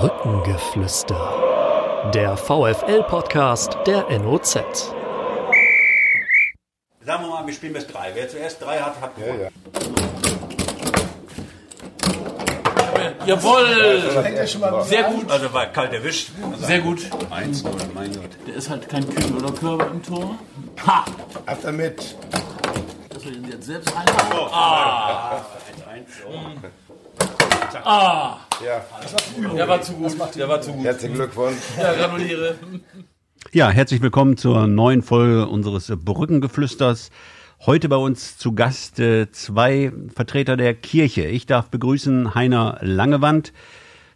[0.00, 2.10] Brückengeflüster.
[2.12, 4.52] Der VFL-Podcast der NOZ.
[7.00, 8.10] Sagen wir mal, wir spielen bis drei.
[8.12, 9.48] Wer zuerst drei hat, hat gewonnen.
[12.98, 14.84] Ja, Jawohl!
[14.84, 16.28] Sehr gut, Also war kalt erwischt.
[16.58, 17.00] sehr gut.
[17.30, 18.30] 1 0 mein Gott.
[18.46, 20.34] Der ist halt kein Kühn oder Körper im Tor.
[20.86, 21.06] Ha!
[21.46, 22.16] Ab damit.
[23.08, 24.30] Dass wir ihn jetzt selbst reinhauen.
[24.30, 25.40] So, ah.
[25.90, 26.60] 1 1
[27.84, 28.38] Ah!
[28.64, 28.82] Ja,
[29.54, 30.16] Der war zu gut.
[30.36, 30.84] Der war zu gut.
[30.84, 31.56] herzlichen Glückwunsch.
[31.76, 32.56] Ja, gratuliere.
[33.52, 37.10] Ja, herzlich willkommen zur neuen Folge unseres Brückengeflüsters.
[37.64, 41.24] Heute bei uns zu Gast äh, zwei Vertreter der Kirche.
[41.26, 43.52] Ich darf begrüßen Heiner Langewand,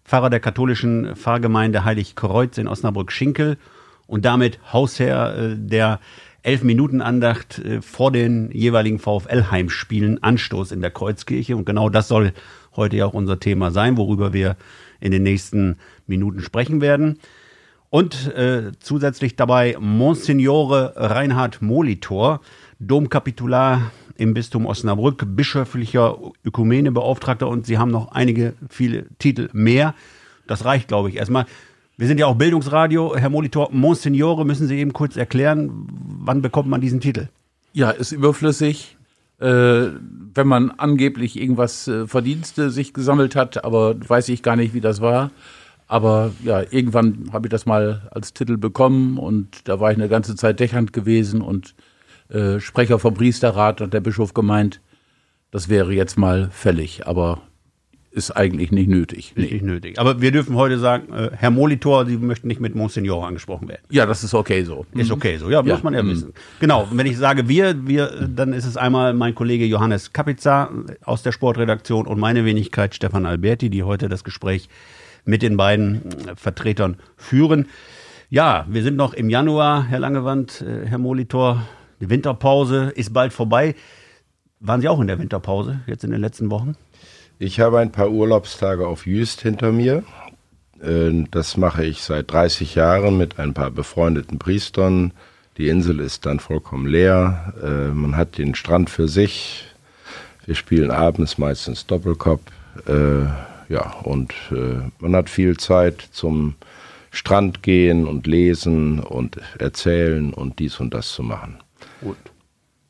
[0.04, 3.56] Pfarrer der katholischen Pfarrgemeinde Heiligkreuz in Osnabrück-Schinkel
[4.06, 6.00] und damit Hausherr äh, der
[6.42, 11.56] Elf-Minuten-Andacht äh, vor den jeweiligen VfL-Heimspielen Anstoß in der Kreuzkirche.
[11.56, 12.32] Und genau das soll
[12.76, 14.56] heute ja auch unser Thema sein, worüber wir
[15.00, 17.18] in den nächsten Minuten sprechen werden.
[17.90, 22.40] Und äh, zusätzlich dabei Monsignore Reinhard Molitor,
[22.78, 29.94] Domkapitular im Bistum Osnabrück, bischöflicher Ökumenebeauftragter und Sie haben noch einige, viele Titel mehr.
[30.46, 31.46] Das reicht, glaube ich, erstmal.
[31.96, 33.16] Wir sind ja auch Bildungsradio.
[33.16, 37.28] Herr Molitor, Monsignore, müssen Sie eben kurz erklären, wann bekommt man diesen Titel?
[37.72, 38.96] Ja, ist überflüssig.
[39.40, 39.90] Äh,
[40.34, 44.80] wenn man angeblich irgendwas äh, Verdienste sich gesammelt hat, aber weiß ich gar nicht, wie
[44.80, 45.30] das war.
[45.88, 50.08] Aber ja, irgendwann habe ich das mal als Titel bekommen und da war ich eine
[50.08, 51.74] ganze Zeit dächernd gewesen und
[52.28, 54.80] äh, Sprecher vom Priesterrat und der Bischof gemeint,
[55.50, 57.42] das wäre jetzt mal fällig, aber
[58.12, 59.32] ist eigentlich nicht nötig.
[59.36, 59.98] Ist Nicht nötig.
[59.98, 63.82] Aber wir dürfen heute sagen, äh, Herr Molitor, Sie möchten nicht mit Monsignore angesprochen werden.
[63.90, 64.84] Ja, das ist okay so.
[64.94, 65.74] Ist okay so, ja, Ja.
[65.74, 66.32] muss man ja wissen.
[66.58, 70.70] Genau, und wenn ich sage wir, wir, dann ist es einmal mein Kollege Johannes Kapitza
[71.04, 74.68] aus der Sportredaktion und meine Wenigkeit Stefan Alberti, die heute das Gespräch
[75.24, 77.66] mit den beiden äh, Vertretern führen.
[78.28, 81.62] Ja, wir sind noch im Januar, Herr Langewand, äh, Herr Molitor.
[82.00, 83.74] Die Winterpause ist bald vorbei.
[84.58, 86.74] Waren Sie auch in der Winterpause jetzt in den letzten Wochen?
[87.42, 90.04] Ich habe ein paar Urlaubstage auf Jüst hinter mir.
[90.82, 95.12] Äh, Das mache ich seit 30 Jahren mit ein paar befreundeten Priestern.
[95.56, 97.54] Die Insel ist dann vollkommen leer.
[97.62, 99.64] Äh, Man hat den Strand für sich.
[100.44, 102.42] Wir spielen abends meistens Doppelkopf.
[102.86, 103.24] Äh,
[103.70, 106.56] Ja, und äh, man hat viel Zeit zum
[107.12, 111.58] Strand gehen und lesen und erzählen und dies und das zu machen.
[112.02, 112.16] Gut.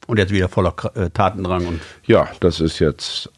[0.07, 0.75] Und jetzt wieder voller
[1.15, 3.31] Tatendrang und Ja, das ist jetzt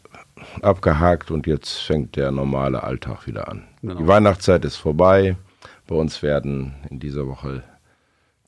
[0.61, 3.63] abgehakt und jetzt fängt der normale Alltag wieder an.
[3.81, 3.95] Genau.
[3.95, 5.35] Die Weihnachtszeit ist vorbei.
[5.87, 7.63] Bei uns werden in dieser Woche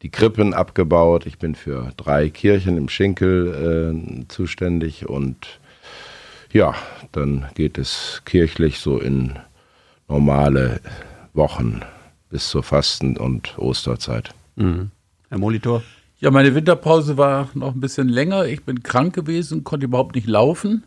[0.02, 1.26] die Krippen abgebaut.
[1.26, 5.60] Ich bin für drei Kirchen im Schinkel äh, zuständig und
[6.52, 6.74] ja,
[7.12, 9.38] dann geht es kirchlich so in
[10.08, 10.80] normale
[11.34, 11.82] Wochen
[12.30, 14.34] bis zur Fasten- und Osterzeit.
[14.56, 15.84] Herr Molitor.
[16.20, 18.46] Ja, meine Winterpause war noch ein bisschen länger.
[18.46, 20.86] Ich bin krank gewesen, konnte überhaupt nicht laufen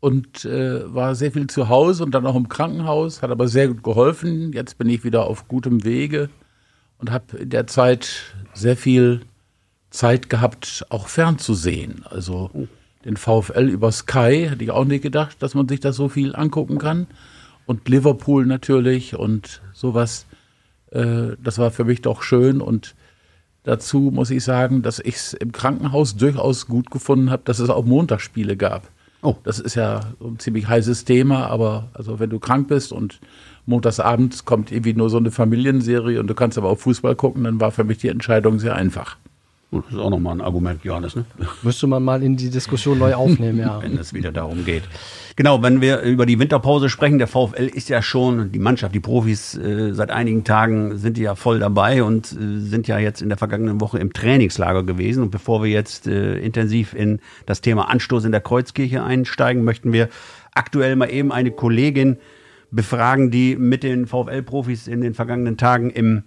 [0.00, 3.68] und äh, war sehr viel zu Hause und dann auch im Krankenhaus, hat aber sehr
[3.68, 4.52] gut geholfen.
[4.52, 6.30] Jetzt bin ich wieder auf gutem Wege
[6.98, 9.20] und habe in der Zeit sehr viel
[9.90, 12.04] Zeit gehabt, auch fernzusehen.
[12.08, 12.50] Also
[13.04, 16.34] den VfL über Sky hätte ich auch nicht gedacht, dass man sich das so viel
[16.34, 17.06] angucken kann.
[17.66, 20.26] Und Liverpool natürlich und sowas.
[20.90, 22.94] Äh, das war für mich doch schön und
[23.62, 27.68] Dazu muss ich sagen, dass ich es im Krankenhaus durchaus gut gefunden habe, dass es
[27.68, 28.88] auch Montagsspiele gab.
[29.22, 29.36] Oh.
[29.42, 33.20] Das ist ja ein ziemlich heißes Thema, aber also wenn du krank bist und
[33.66, 37.60] montagsabends kommt irgendwie nur so eine Familienserie und du kannst aber auch Fußball gucken, dann
[37.60, 39.18] war für mich die Entscheidung sehr einfach.
[39.70, 41.24] Gut, Das ist auch nochmal ein Argument, Johannes, ne?
[41.62, 43.80] Müsste man mal in die Diskussion neu aufnehmen, ja.
[43.80, 44.82] wenn es wieder darum geht.
[45.36, 49.00] Genau, wenn wir über die Winterpause sprechen, der VfL ist ja schon, die Mannschaft, die
[49.00, 53.28] Profis äh, seit einigen Tagen sind ja voll dabei und äh, sind ja jetzt in
[53.28, 55.22] der vergangenen Woche im Trainingslager gewesen.
[55.22, 59.92] Und bevor wir jetzt äh, intensiv in das Thema Anstoß in der Kreuzkirche einsteigen, möchten
[59.92, 60.08] wir
[60.52, 62.16] aktuell mal eben eine Kollegin
[62.72, 66.24] befragen, die mit den VfL-Profis in den vergangenen Tagen im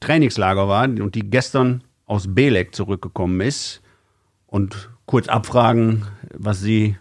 [0.00, 3.82] Trainingslager war und die gestern aus Belek zurückgekommen ist
[4.46, 6.04] und kurz abfragen,
[6.34, 6.96] was sie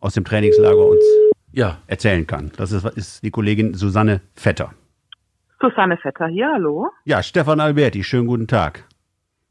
[0.00, 1.02] aus dem Trainingslager uns
[1.52, 2.52] Ja, erzählen kann.
[2.56, 4.72] Das ist, ist die Kollegin Susanne Vetter.
[5.60, 6.88] Susanne Vetter hier, hallo.
[7.04, 8.84] Ja, Stefan Alberti, schönen guten Tag.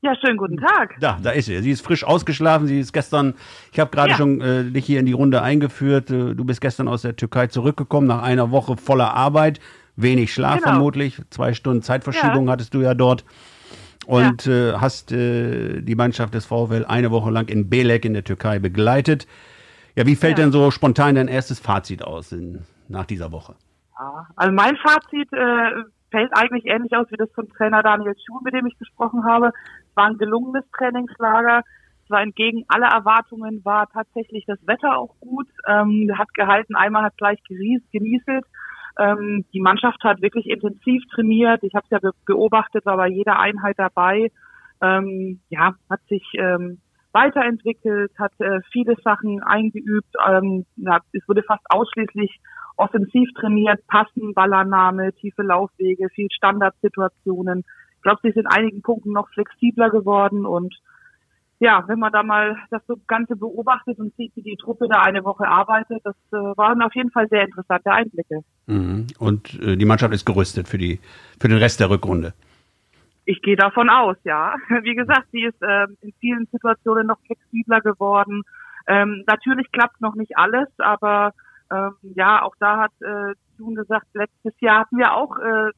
[0.01, 0.95] Ja, schönen guten Tag.
[0.99, 1.59] Da, da ist sie.
[1.63, 2.67] Sie ist frisch ausgeschlafen.
[2.67, 3.33] Sie ist gestern,
[3.73, 4.17] ich habe gerade Ja.
[4.17, 6.11] schon äh, dich hier in die Runde eingeführt.
[6.11, 9.59] Äh, Du bist gestern aus der Türkei zurückgekommen nach einer Woche voller Arbeit.
[9.95, 10.73] Wenig Schlaf Genau.
[10.73, 11.19] vermutlich.
[11.31, 12.51] Zwei Stunden Zeitverschiebung Ja.
[12.51, 13.25] hattest du ja dort.
[14.07, 18.23] Und äh, hast äh, die Mannschaft des VfL eine Woche lang in Belek in der
[18.23, 19.27] Türkei begleitet.
[19.95, 20.45] Ja, wie fällt Ja.
[20.45, 23.55] denn so spontan dein erstes Fazit aus in, nach dieser Woche?
[23.97, 28.39] Ja, also mein Fazit äh, fällt eigentlich ähnlich aus wie das von Trainer Daniel Schuh,
[28.43, 29.47] mit dem ich gesprochen habe.
[29.89, 31.63] Es war ein gelungenes Trainingslager.
[32.03, 35.47] Es war entgegen aller Erwartungen, war tatsächlich das Wetter auch gut.
[35.67, 38.45] Ähm, hat gehalten, einmal hat gleich genieselt.
[38.99, 41.63] Ähm, die Mannschaft hat wirklich intensiv trainiert.
[41.63, 44.31] Ich habe es ja beobachtet, war bei jeder Einheit dabei.
[44.81, 46.79] Ähm, ja, hat sich ähm,
[47.11, 50.13] weiterentwickelt, hat äh, viele Sachen eingeübt.
[50.27, 52.39] Ähm, ja, es wurde fast ausschließlich
[52.77, 57.63] offensiv trainiert, Passen, Ballannahme, tiefe Laufwege, viel Standardsituationen.
[57.95, 60.75] Ich glaube, sie sind in einigen Punkten noch flexibler geworden und
[61.65, 65.23] ja, wenn man da mal das Ganze beobachtet und sieht, wie die Truppe da eine
[65.25, 68.41] Woche arbeitet, das äh, waren auf jeden Fall sehr interessante Einblicke.
[68.67, 69.07] Mhm.
[69.17, 70.99] Und äh, die Mannschaft ist gerüstet für die
[71.39, 72.33] für den Rest der Rückrunde.
[73.25, 74.53] Ich gehe davon aus, ja.
[74.83, 78.43] Wie gesagt, sie ist äh, in vielen Situationen noch flexibler geworden.
[78.85, 81.33] Ähm, natürlich klappt noch nicht alles, aber
[81.71, 85.71] ähm, ja, auch da hat äh, June gesagt, letztes Jahr hatten wir auch äh,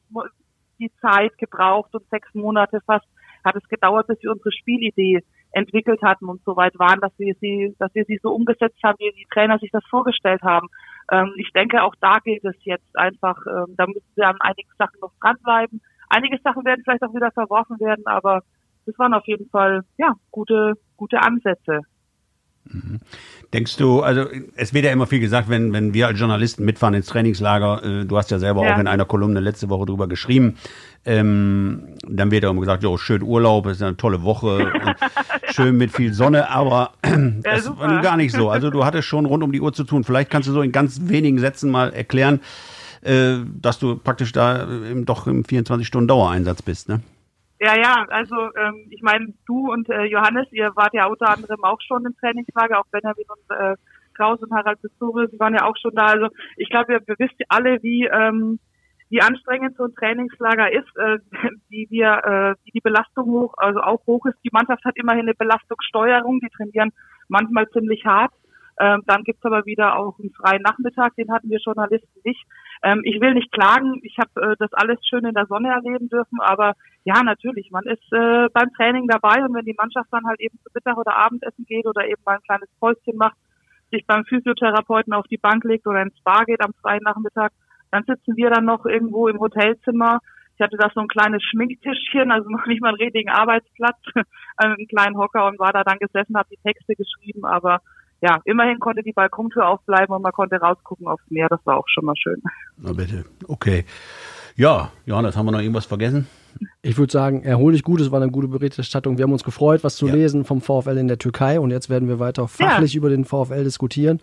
[0.78, 3.06] die Zeit gebraucht und sechs Monate fast
[3.44, 7.34] hat es gedauert, bis wir unsere Spielidee entwickelt hatten und so weit waren, dass wir
[7.40, 10.68] sie, dass wir sie so umgesetzt haben, wie die Trainer sich das vorgestellt haben.
[11.10, 14.70] Ähm, ich denke, auch da gilt es jetzt einfach, ähm, da müssen wir an einigen
[14.78, 15.80] Sachen noch dranbleiben.
[16.10, 18.42] Einige Sachen werden vielleicht auch wieder verworfen werden, aber
[18.86, 21.82] das waren auf jeden Fall ja gute gute Ansätze.
[22.70, 23.00] Mhm.
[23.52, 24.26] Denkst du, also
[24.56, 28.04] es wird ja immer viel gesagt, wenn, wenn wir als Journalisten mitfahren ins Trainingslager, äh,
[28.04, 28.74] du hast ja selber ja.
[28.74, 30.56] auch in einer Kolumne letzte Woche drüber geschrieben,
[31.06, 34.70] ähm, dann wird ja immer gesagt, jo, schön Urlaub, ist eine tolle Woche,
[35.50, 38.50] schön mit viel Sonne, aber ja, das war gar nicht so.
[38.50, 40.04] Also du hattest schon rund um die Uhr zu tun.
[40.04, 42.40] Vielleicht kannst du so in ganz wenigen Sätzen mal erklären,
[43.00, 47.00] äh, dass du praktisch da im, doch im 24-Stunden-Dauereinsatz bist, ne?
[47.60, 51.64] Ja, ja, also ähm, ich meine, du und äh, Johannes, ihr wart ja unter anderem
[51.64, 53.74] auch schon im Trainingslager, auch Benjamin und äh,
[54.14, 56.06] Kraus und Harald Pistore, sie waren ja auch schon da.
[56.06, 58.60] Also ich glaube, ihr, wisst alle, wie ähm,
[59.10, 61.18] wie anstrengend so ein Trainingslager ist, äh,
[61.68, 64.38] wie wir, äh, wie die Belastung hoch, also auch hoch ist.
[64.44, 66.92] Die Mannschaft hat immerhin eine Belastungssteuerung, die trainieren
[67.28, 68.32] manchmal ziemlich hart.
[68.80, 72.44] Ähm, dann gibt's aber wieder auch einen freien Nachmittag, den hatten wir Journalisten nicht.
[72.82, 76.08] Ähm, ich will nicht klagen, ich habe äh, das alles schön in der Sonne erleben
[76.08, 80.26] dürfen, aber ja, natürlich, man ist äh, beim Training dabei und wenn die Mannschaft dann
[80.26, 83.36] halt eben zu Mittag oder Abendessen geht oder eben mal ein kleines Päuschen macht,
[83.90, 87.52] sich beim Physiotherapeuten auf die Bank legt oder ins Spa geht am freien Nachmittag,
[87.90, 90.20] dann sitzen wir dann noch irgendwo im Hotelzimmer.
[90.56, 93.98] Ich hatte da so ein kleines Schminktischchen, also noch nicht mal einen richtigen Arbeitsplatz,
[94.56, 97.80] einen kleinen Hocker und war da dann gesessen, habe die Texte geschrieben, aber
[98.20, 101.48] ja, immerhin konnte die Balkontür aufbleiben und man konnte rausgucken aufs Meer.
[101.48, 102.42] Das war auch schon mal schön.
[102.76, 103.24] Na bitte.
[103.46, 103.84] Okay.
[104.56, 106.26] Ja, Johannes, haben wir noch irgendwas vergessen?
[106.82, 109.18] Ich würde sagen, erhol dich gut, es war eine gute Berichterstattung.
[109.18, 110.14] Wir haben uns gefreut, was zu ja.
[110.14, 112.98] lesen vom VfL in der Türkei und jetzt werden wir weiter fachlich ja.
[112.98, 114.20] über den VfL diskutieren.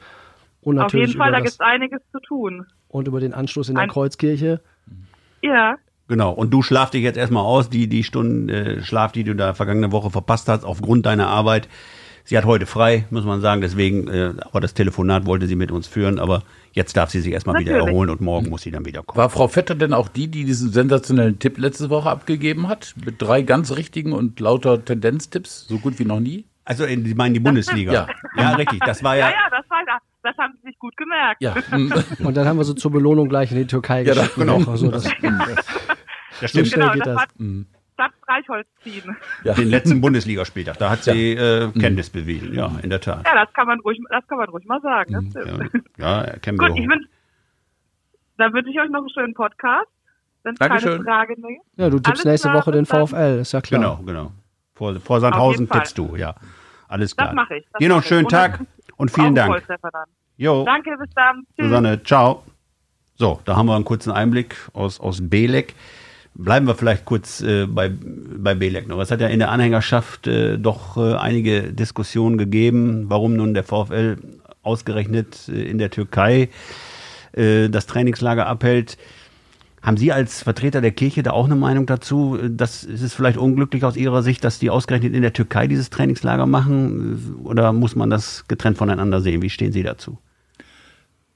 [0.61, 2.65] Und natürlich Auf jeden Fall, da gibt es einiges zu tun.
[2.89, 4.61] Und über den Anschluss in der Ein Kreuzkirche.
[5.41, 5.77] Ja.
[6.07, 9.35] Genau, und du schlaf dich jetzt erstmal aus, die, die Stunden äh, Schlaf, die du
[9.35, 11.69] da vergangene Woche verpasst hast, aufgrund deiner Arbeit.
[12.27, 15.71] Sie hat heute frei, muss man sagen, deswegen, äh, aber das Telefonat wollte sie mit
[15.71, 16.41] uns führen, aber
[16.73, 19.17] jetzt darf sie sich erstmal wieder erholen und morgen muss sie dann wieder kommen.
[19.17, 22.95] War Frau Vetter denn auch die, die diesen sensationellen Tipp letzte Woche abgegeben hat?
[23.05, 26.45] Mit drei ganz richtigen und lauter Tendenztipps, so gut wie noch nie?
[26.65, 27.93] Also, Sie meinen die Bundesliga?
[27.93, 28.07] ja.
[28.35, 28.79] ja, richtig.
[28.83, 29.29] Das war ja.
[29.29, 29.99] Ja, ja, das war ja.
[30.23, 31.39] Das haben sie sich gut gemerkt.
[31.43, 31.53] Ja.
[32.25, 34.33] und dann haben wir so zur Belohnung gleich in die Türkei ja, geschickt.
[34.35, 34.63] Genau.
[34.67, 35.03] Also das,
[36.41, 36.67] das stimmt.
[36.67, 37.15] So genau, geht das.
[37.17, 37.27] das.
[37.95, 39.15] Stadt Streichholz ziehen.
[39.43, 39.53] Ja.
[39.53, 41.67] Den letzten Bundesligaspieltag, da hat sie ja.
[41.67, 42.19] äh, Kenntnis mhm.
[42.19, 43.25] bewiesen, ja, in der Tat.
[43.25, 45.31] Ja, das kann man ruhig, das kann man ruhig mal sagen.
[45.33, 45.69] Das mhm.
[45.97, 47.07] Ja, ja kennen wir Gut, ich wünsch,
[48.37, 49.87] dann wünsche ich euch noch einen schönen Podcast.
[50.43, 53.81] Wenn keine Frage mehr Ja, du tippst Alles nächste Woche den VfL, ist ja klar.
[53.81, 54.31] Genau, genau.
[54.75, 56.35] Vor, vor Sandhausen tippst du, ja.
[56.87, 57.29] Alles klar.
[57.29, 57.65] Das mache ich.
[57.71, 58.59] Das Dir noch einen schönen Tag
[58.97, 59.63] und vielen Dank.
[60.37, 60.65] Jo.
[60.65, 61.47] Danke, bis dann.
[61.55, 61.65] Tschüss.
[61.65, 62.43] Susanne, ciao.
[63.15, 65.73] So, da haben wir einen kurzen Einblick aus, aus Belek.
[66.37, 68.99] Bleiben wir vielleicht kurz äh, bei, bei Belek noch.
[68.99, 73.63] Es hat ja in der Anhängerschaft äh, doch äh, einige Diskussionen gegeben, warum nun der
[73.63, 74.17] VfL
[74.61, 76.49] ausgerechnet äh, in der Türkei
[77.31, 78.97] äh, das Trainingslager abhält.
[79.81, 82.37] Haben Sie als Vertreter der Kirche da auch eine Meinung dazu?
[82.49, 85.89] Das ist es vielleicht unglücklich aus Ihrer Sicht, dass die ausgerechnet in der Türkei dieses
[85.89, 87.39] Trainingslager machen?
[87.45, 89.41] Oder muss man das getrennt voneinander sehen?
[89.41, 90.17] Wie stehen Sie dazu?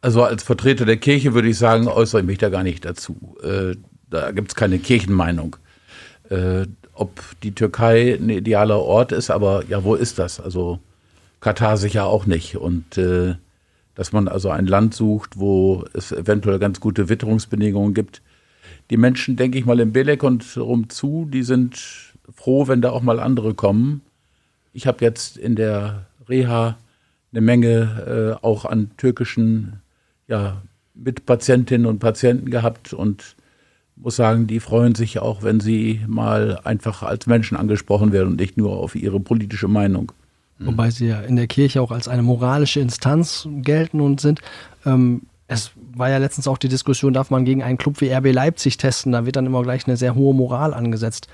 [0.01, 3.37] Also als Vertreter der Kirche würde ich sagen, äußere ich mich da gar nicht dazu.
[4.09, 5.55] Da gibt es keine Kirchenmeinung.
[6.29, 10.39] Äh, ob die Türkei ein idealer Ort ist, aber ja, wo ist das?
[10.39, 10.79] Also
[11.39, 12.57] Katar sicher auch nicht.
[12.57, 13.35] Und äh,
[13.95, 18.21] dass man also ein Land sucht, wo es eventuell ganz gute Witterungsbedingungen gibt.
[18.89, 21.77] Die Menschen, denke ich mal, in Belek und rumzu, die sind
[22.33, 24.01] froh, wenn da auch mal andere kommen.
[24.73, 26.77] Ich habe jetzt in der Reha
[27.31, 29.81] eine Menge äh, auch an türkischen
[30.27, 30.61] ja,
[30.93, 33.35] mit Patientinnen und Patienten gehabt und
[33.99, 38.39] muss sagen, die freuen sich auch, wenn sie mal einfach als Menschen angesprochen werden und
[38.39, 40.11] nicht nur auf ihre politische Meinung.
[40.59, 44.41] Wobei sie ja in der Kirche auch als eine moralische Instanz gelten und sind.
[44.85, 48.33] Ähm, es war ja letztens auch die Diskussion, darf man gegen einen Club wie RB
[48.33, 49.13] Leipzig testen?
[49.13, 51.27] Da wird dann immer gleich eine sehr hohe Moral angesetzt.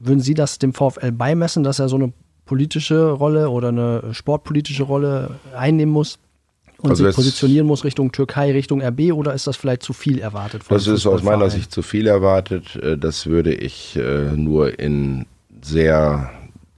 [0.00, 2.12] Würden Sie das dem VfL beimessen, dass er so eine
[2.46, 6.18] politische Rolle oder eine sportpolitische Rolle einnehmen muss?
[6.84, 10.18] Und Also sich positionieren muss Richtung Türkei, Richtung RB oder ist das vielleicht zu viel
[10.18, 10.64] erwartet?
[10.64, 11.48] von Das ist aus meiner?
[11.50, 12.76] Sicht zu viel erwartet.
[12.76, 15.26] Äh, Das würde ich äh, nur in
[15.62, 16.30] sehr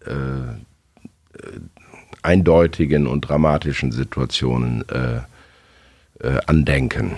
[0.07, 0.53] äh, äh,
[2.23, 5.17] eindeutigen und dramatischen Situationen äh,
[6.21, 7.17] äh, andenken.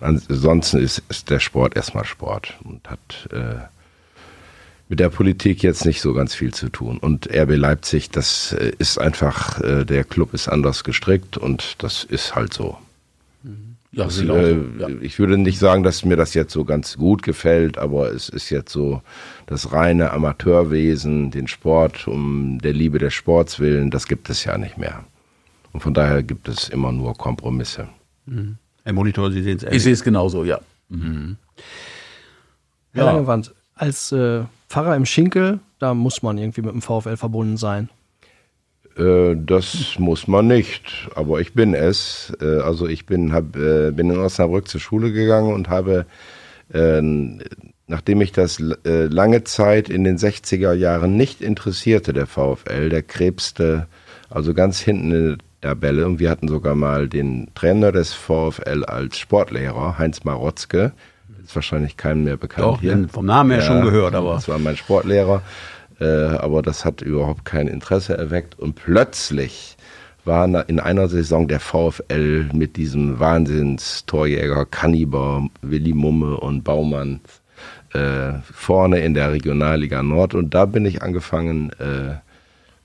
[0.00, 3.28] Ansonsten ist, ist der Sport erstmal Sport und hat
[4.90, 6.98] mit der Politik jetzt nicht so ganz viel zu tun.
[6.98, 12.02] Und RB Leipzig, das äh, ist einfach, äh, der Club ist anders gestrickt und das
[12.02, 12.76] ist halt so.
[13.92, 14.88] Ja, Das, genau äh, ja.
[15.00, 18.50] Ich würde nicht sagen, dass mir das jetzt so ganz gut gefällt, aber es ist
[18.50, 19.00] jetzt so
[19.46, 24.58] das reine Amateurwesen, den Sport um der Liebe des Sports willen, das gibt es ja
[24.58, 25.04] nicht mehr.
[25.72, 27.88] Und von daher gibt es immer nur Kompromisse.
[28.82, 30.60] Herr Monitor, Sie sehen es Ich sehe es genauso, ja.
[30.90, 31.36] Herr
[32.92, 33.04] Ja.
[33.04, 37.88] Langewand, als äh, Pfarrer im Schinkel, da muss man irgendwie mit dem VfL verbunden sein.
[38.96, 42.32] Äh, das muss man nicht, aber ich bin es.
[42.40, 46.06] Äh, also ich bin, hab, äh, bin in Osnabrück zur Schule gegangen und habe,
[47.88, 53.88] nachdem mich das lange Zeit in den 60er Jahren nicht interessierte, der VfL, der krebste
[54.28, 58.84] also ganz hinten in der Tabelle und wir hatten sogar mal den Trainer des VfL
[58.84, 60.92] als Sportlehrer, Heinz Marotzke,
[61.44, 63.06] ist wahrscheinlich keinem mehr bekannt Doch, hier.
[63.10, 65.42] vom Namen her schon gehört, aber- Das war mein Sportlehrer,
[66.00, 68.58] äh, aber das hat überhaupt kein Interesse erweckt.
[68.58, 69.76] Und plötzlich
[70.24, 77.20] war in einer Saison der VfL mit diesem Wahnsinnstorjäger Kanniber, Willi Mumme und Baumann
[77.92, 80.34] äh, vorne in der Regionalliga Nord.
[80.34, 82.12] Und da bin ich angefangen, äh,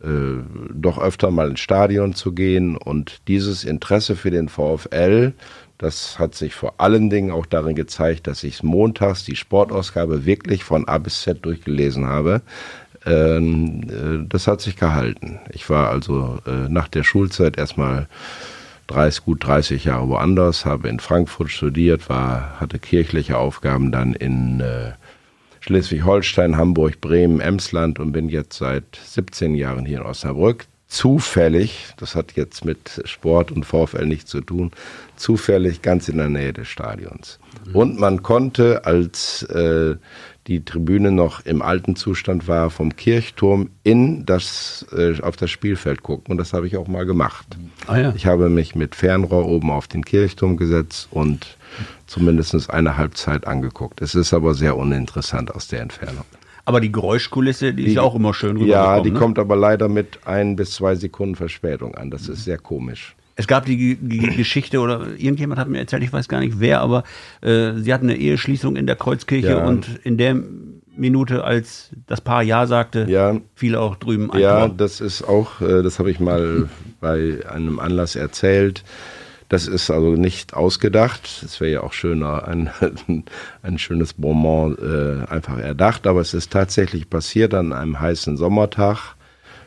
[0.05, 0.43] äh,
[0.73, 2.75] doch öfter mal ins Stadion zu gehen.
[2.77, 5.33] Und dieses Interesse für den VfL,
[5.77, 10.63] das hat sich vor allen Dingen auch darin gezeigt, dass ich montags die Sportausgabe wirklich
[10.63, 12.41] von A bis Z durchgelesen habe.
[13.05, 15.39] Ähm, äh, das hat sich gehalten.
[15.49, 18.07] Ich war also äh, nach der Schulzeit erstmal
[18.87, 24.59] 30, gut 30 Jahre woanders, habe in Frankfurt studiert, war, hatte kirchliche Aufgaben dann in
[24.59, 24.91] äh,
[25.61, 30.67] Schleswig-Holstein, Hamburg, Bremen, Emsland und bin jetzt seit 17 Jahren hier in Osnabrück.
[30.95, 34.71] Zufällig, das hat jetzt mit Sport und VfL nichts zu tun,
[35.17, 37.37] zufällig ganz in der Nähe des Stadions.
[37.73, 39.97] Und man konnte, als äh,
[40.47, 46.01] die Tribüne noch im alten Zustand war, vom Kirchturm in das, äh, auf das Spielfeld
[46.01, 46.31] gucken.
[46.31, 47.45] Und das habe ich auch mal gemacht.
[47.87, 48.13] Ah ja.
[48.15, 51.57] Ich habe mich mit Fernrohr oben auf den Kirchturm gesetzt und
[52.07, 54.01] zumindest eine Halbzeit angeguckt.
[54.01, 56.23] Es ist aber sehr uninteressant aus der Entfernung.
[56.65, 58.57] Aber die Geräuschkulisse, die, ist ja auch immer schön.
[58.65, 62.09] Ja, die kommt aber leider mit ein bis zwei Sekunden Verspätung an.
[62.09, 63.15] Das ist sehr komisch.
[63.35, 66.81] Es gab die, die Geschichte, oder irgendjemand hat mir erzählt, ich weiß gar nicht wer,
[66.81, 67.03] aber
[67.41, 69.65] äh, sie hatten eine Eheschließung in der Kreuzkirche Ja.
[69.67, 70.37] und in der
[70.95, 73.35] Minute, als das Paar Ja sagte, Ja.
[73.53, 76.69] fiel auch drüben ein Ja, das ist auch, äh, das habe ich mal
[77.01, 78.83] bei einem Anlass erzählt.
[79.47, 81.43] Das ist also nicht ausgedacht.
[81.43, 82.69] Es wäre ja auch schöner, ein,
[83.61, 86.07] ein schönes Bonbon äh, einfach erdacht.
[86.07, 89.15] Aber es ist tatsächlich passiert an einem heißen Sommertag.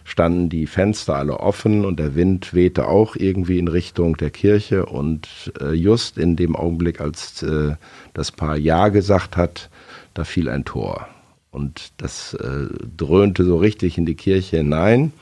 [0.04, 4.86] Standen die Fenster alle offen und der Wind wehte auch irgendwie in Richtung der Kirche.
[4.86, 7.76] Und äh, just in dem Augenblick, als äh,
[8.14, 9.70] das Paar Ja gesagt hat,
[10.14, 11.06] da fiel ein Tor.
[11.50, 12.66] Und das äh,
[12.96, 15.12] dröhnte so richtig in die Kirche hinein.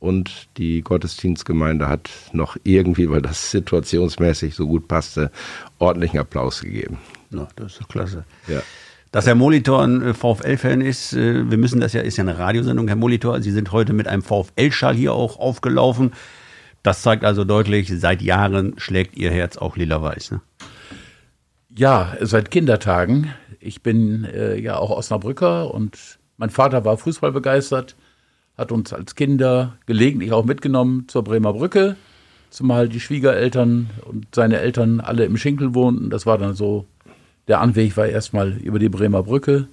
[0.00, 5.30] Und die Gottesdienstgemeinde hat noch irgendwie, weil das situationsmäßig so gut passte,
[5.78, 6.98] ordentlichen Applaus gegeben.
[7.30, 8.24] Na, das ist doch klasse.
[8.46, 8.62] Ja.
[9.10, 12.38] Dass Herr Molitor ein äh, VfL-Fan ist, äh, wir müssen das ja, ist ja eine
[12.38, 13.40] Radiosendung, Herr Molitor.
[13.40, 16.12] Sie sind heute mit einem VfL-Schal hier auch aufgelaufen.
[16.82, 20.32] Das zeigt also deutlich, seit Jahren schlägt Ihr Herz auch lila-weiß.
[20.32, 20.40] Ne?
[21.74, 23.34] Ja, seit Kindertagen.
[23.60, 27.96] Ich bin äh, ja auch Osnabrücker und mein Vater war Fußball begeistert,
[28.58, 31.96] hat uns als Kinder gelegentlich auch mitgenommen zur Bremer Brücke,
[32.50, 36.10] zumal die Schwiegereltern und seine Eltern alle im Schinkel wohnten.
[36.10, 36.84] Das war dann so,
[37.46, 39.68] der Anweg war erstmal über die Bremer Brücke.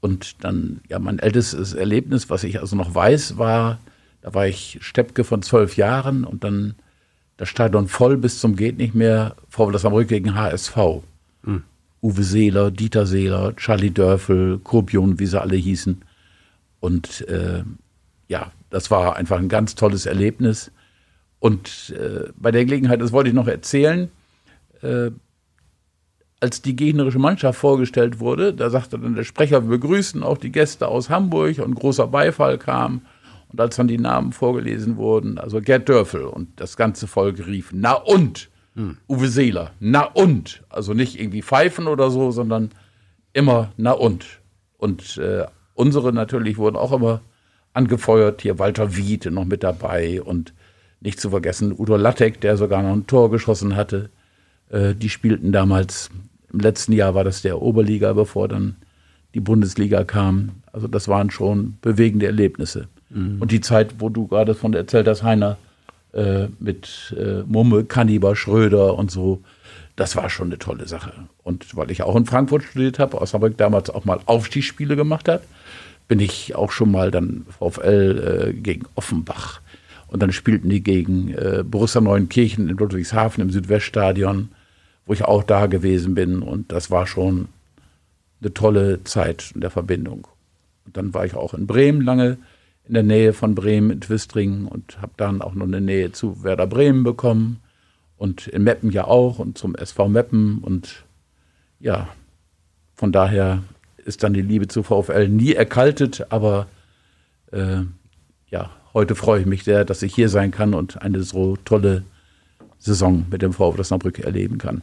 [0.00, 3.78] Und dann, ja, mein ältestes Erlebnis, was ich also noch weiß, war,
[4.20, 6.74] da war ich Steppke von zwölf Jahren und dann
[7.38, 10.76] das Stadion voll bis zum geht nicht mehr, VfL Osnabrück gegen HSV.
[12.02, 16.02] Uwe Seeler, Dieter Seeler, Charlie Dörfel, Kurbion, wie sie alle hießen.
[16.80, 17.64] Und äh,
[18.28, 20.70] ja, das war einfach ein ganz tolles Erlebnis.
[21.38, 24.10] Und äh, bei der Gelegenheit, das wollte ich noch erzählen,
[24.82, 25.10] äh,
[26.40, 30.52] als die gegnerische Mannschaft vorgestellt wurde, da sagte dann der Sprecher, wir begrüßen auch die
[30.52, 33.02] Gäste aus Hamburg und großer Beifall kam.
[33.48, 37.70] Und als dann die Namen vorgelesen wurden, also Gerd Dörfel und das ganze Volk rief,
[37.72, 38.98] na und, hm.
[39.08, 40.64] Uwe Seeler, na und.
[40.68, 42.70] Also nicht irgendwie pfeifen oder so, sondern
[43.32, 44.40] immer na und.
[44.76, 47.20] Und äh, unsere natürlich wurden auch immer
[47.74, 48.40] angefeuert.
[48.42, 50.54] Hier Walter Wiete noch mit dabei und
[51.00, 54.08] nicht zu vergessen Udo Lattek, der sogar noch ein Tor geschossen hatte.
[54.70, 56.10] Äh, die spielten damals,
[56.52, 58.76] im letzten Jahr war das der Oberliga, bevor dann
[59.34, 60.62] die Bundesliga kam.
[60.72, 62.88] Also das waren schon bewegende Erlebnisse.
[63.10, 63.42] Mhm.
[63.42, 65.58] Und die Zeit, wo du gerade von erzählt hast, Heiner,
[66.12, 69.42] äh, mit äh, Mumme, Kanniber, Schröder und so,
[69.96, 71.12] das war schon eine tolle Sache.
[71.42, 75.28] Und weil ich auch in Frankfurt studiert habe, aus Hamburg damals auch mal Aufstiegsspiele gemacht
[75.28, 75.42] habe,
[76.08, 79.60] bin ich auch schon mal dann VfL äh, gegen Offenbach.
[80.06, 84.50] Und dann spielten die gegen äh, Borussia Neuenkirchen in Ludwigshafen im Südweststadion,
[85.06, 86.40] wo ich auch da gewesen bin.
[86.40, 87.48] Und das war schon
[88.40, 90.28] eine tolle Zeit in der Verbindung.
[90.86, 92.38] Und dann war ich auch in Bremen lange,
[92.86, 96.44] in der Nähe von Bremen, in Twistringen und habe dann auch noch eine Nähe zu
[96.44, 97.60] Werder Bremen bekommen.
[98.16, 100.58] Und in Meppen ja auch und zum SV Meppen.
[100.58, 101.04] Und
[101.80, 102.08] ja,
[102.94, 103.62] von daher
[104.04, 106.66] ist dann die Liebe zu VfL nie erkaltet, aber
[107.52, 107.82] äh,
[108.50, 112.04] ja, heute freue ich mich sehr, dass ich hier sein kann und eine so tolle
[112.78, 114.82] Saison mit dem VfL Osnabrück erleben kann.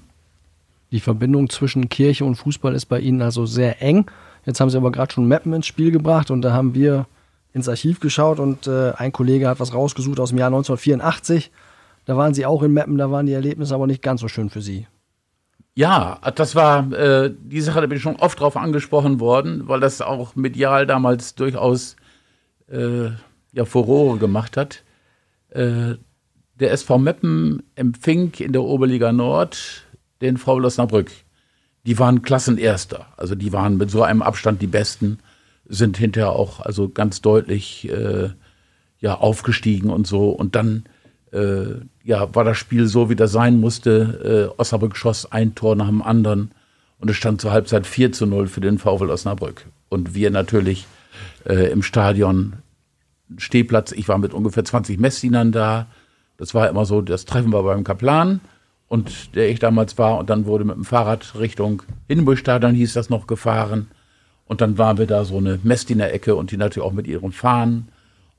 [0.92, 4.06] Die Verbindung zwischen Kirche und Fußball ist bei Ihnen also sehr eng.
[4.46, 7.06] Jetzt haben Sie aber gerade schon Mappen ins Spiel gebracht und da haben wir
[7.54, 11.52] ins Archiv geschaut und äh, ein Kollege hat was rausgesucht aus dem Jahr 1984.
[12.06, 14.50] Da waren Sie auch in Mappen, da waren die Erlebnisse aber nicht ganz so schön
[14.50, 14.88] für Sie.
[15.74, 19.80] Ja, das war äh, die Sache, da bin ich schon oft drauf angesprochen worden, weil
[19.80, 21.96] das auch medial damals durchaus
[22.70, 23.12] äh,
[23.54, 24.84] ja Furore gemacht hat.
[25.50, 25.96] Äh,
[26.56, 29.86] der SV Meppen empfing in der Oberliga Nord
[30.22, 31.12] den VfL Osnabrück.
[31.86, 35.20] Die waren Klassenerster, also die waren mit so einem Abstand die Besten,
[35.66, 38.30] sind hinterher auch also ganz deutlich äh,
[39.00, 40.84] ja aufgestiegen und so und dann
[41.32, 44.52] äh, ja, war das Spiel so, wie das sein musste.
[44.56, 46.52] Äh, Osnabrück schoss ein Tor nach dem anderen
[47.00, 49.66] und es stand zur Halbzeit 4 zu 0 für den VfL Osnabrück.
[49.90, 50.88] Und wir natürlich
[51.46, 52.54] äh, im Stadion
[53.38, 55.88] Stehplatz, ich war mit ungefähr 20 Messdienern da.
[56.38, 58.42] Das war immer so, das Treffen war beim Kaplan
[58.88, 63.10] und der ich damals war und dann wurde mit dem Fahrrad Richtung Hindenburgstadion hieß das
[63.10, 63.88] noch gefahren
[64.46, 67.88] und dann waren wir da so eine Messdiener-Ecke und die natürlich auch mit ihren Fahnen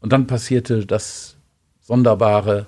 [0.00, 1.36] und dann passierte das
[1.80, 2.66] Sonderbare,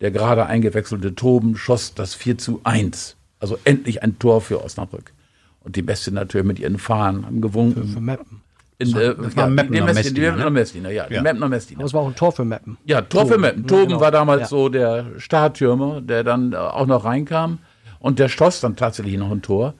[0.00, 3.16] der gerade eingewechselte Toben schoss das 4 zu 1.
[3.38, 5.12] Also endlich ein Tor für Osnabrück.
[5.60, 7.82] Und die Beste natürlich mit ihren Fahnen haben gewunken.
[7.86, 8.42] Für, für Meppen.
[8.78, 11.22] In, äh, das ja, die Messdiener, Meppner Messdiener, ja, die Ja.
[11.22, 11.80] Messdiener.
[11.80, 12.76] Aber es war auch ein Tor für Meppen.
[12.84, 13.40] Ja, Tor für Toben.
[13.40, 13.62] Meppen.
[13.62, 14.00] Ja, Toben genau.
[14.00, 14.46] war damals Ja.
[14.48, 17.58] so der Starttürmer, der dann äh, auch noch reinkam.
[17.98, 19.74] Und der schoss dann tatsächlich noch ein Tor.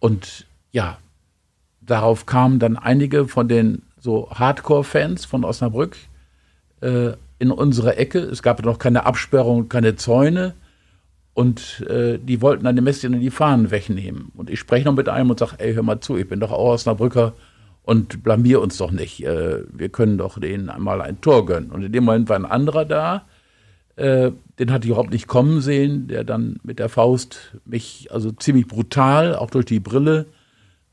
[0.00, 0.98] Und ja,
[1.80, 5.96] darauf kamen dann einige von den so Hardcore-Fans von Osnabrück
[6.80, 8.20] äh, in unsere Ecke.
[8.20, 10.54] Es gab noch keine Absperrung, keine Zäune.
[11.34, 14.30] Und äh, die wollten dann die Messdiener die Fahnen wegnehmen.
[14.36, 16.52] Und ich spreche noch mit einem und sage, ey, hör mal zu, ich bin doch
[16.52, 17.32] auch Osnabrücker
[17.82, 19.24] und blamier uns doch nicht.
[19.24, 21.72] Äh, wir können doch denen einmal ein Tor gönnen.
[21.72, 23.26] Und in dem Moment war ein anderer da,
[23.96, 28.30] äh, den hatte ich überhaupt nicht kommen sehen, der dann mit der Faust mich also
[28.30, 30.26] ziemlich brutal, auch durch die Brille,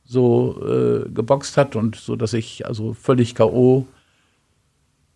[0.03, 3.85] so äh, geboxt hat und so, dass ich also völlig K.O.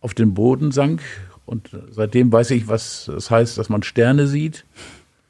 [0.04, 1.02] auf den Boden sank.
[1.46, 4.66] Und seitdem weiß ich, was das heißt, dass man Sterne sieht.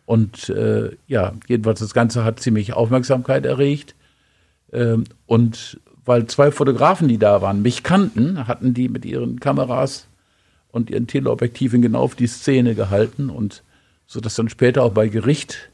[0.06, 3.96] Und äh, ja, jedenfalls das Ganze hat ziemlich Aufmerksamkeit erregt.
[4.72, 10.08] Ähm, und weil zwei Fotografen, die da waren, mich kannten, hatten die mit ihren Kameras
[10.72, 13.64] und ihren Teleobjektiven genau auf die Szene gehalten und
[14.06, 15.70] so dass dann später auch bei Gericht,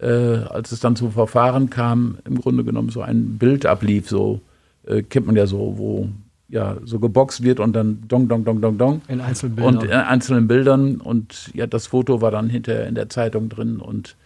[0.00, 4.40] äh, als es dann zum Verfahren kam, im Grunde genommen so ein Bild ablief, so
[4.84, 6.08] äh, kennt man ja so, wo
[6.52, 9.00] ja so geboxt wird und dann dong dong dong dong dong.
[9.08, 9.76] In Einzelbildern.
[9.78, 11.00] und in einzelnen Bildern.
[11.00, 13.80] Und ja das Foto war dann hinterher in der Zeitung drin.
[13.80, 14.16] Und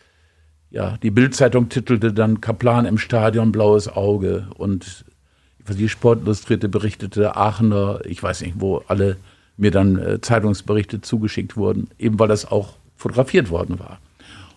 [0.71, 4.49] ja die Bildzeitung titelte dann Kaplan im Stadion blaues Auge.
[4.59, 5.05] Und
[5.69, 9.17] die Sportillustrierte berichtete Aachener, ich weiß nicht, wo alle
[9.57, 14.01] mir dann äh, Zeitungsberichte zugeschickt wurden, eben weil das auch fotografiert worden war.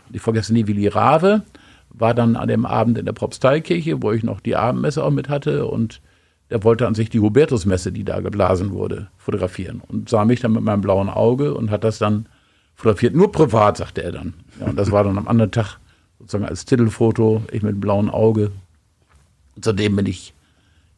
[0.07, 1.43] Und ich vergesse nie, Willi Rave
[1.89, 5.29] war dann an dem Abend in der Propsteikirche, wo ich noch die Abendmesse auch mit
[5.29, 5.67] hatte.
[5.67, 6.01] Und
[6.49, 10.53] der wollte an sich die Hubertusmesse, die da geblasen wurde, fotografieren und sah mich dann
[10.53, 12.25] mit meinem blauen Auge und hat das dann
[12.75, 14.33] fotografiert, nur privat, sagte er dann.
[14.59, 15.77] Ja, und das war dann am anderen Tag
[16.19, 18.51] sozusagen als Titelfoto, ich mit dem blauen Auge.
[19.55, 20.33] Und seitdem bin ich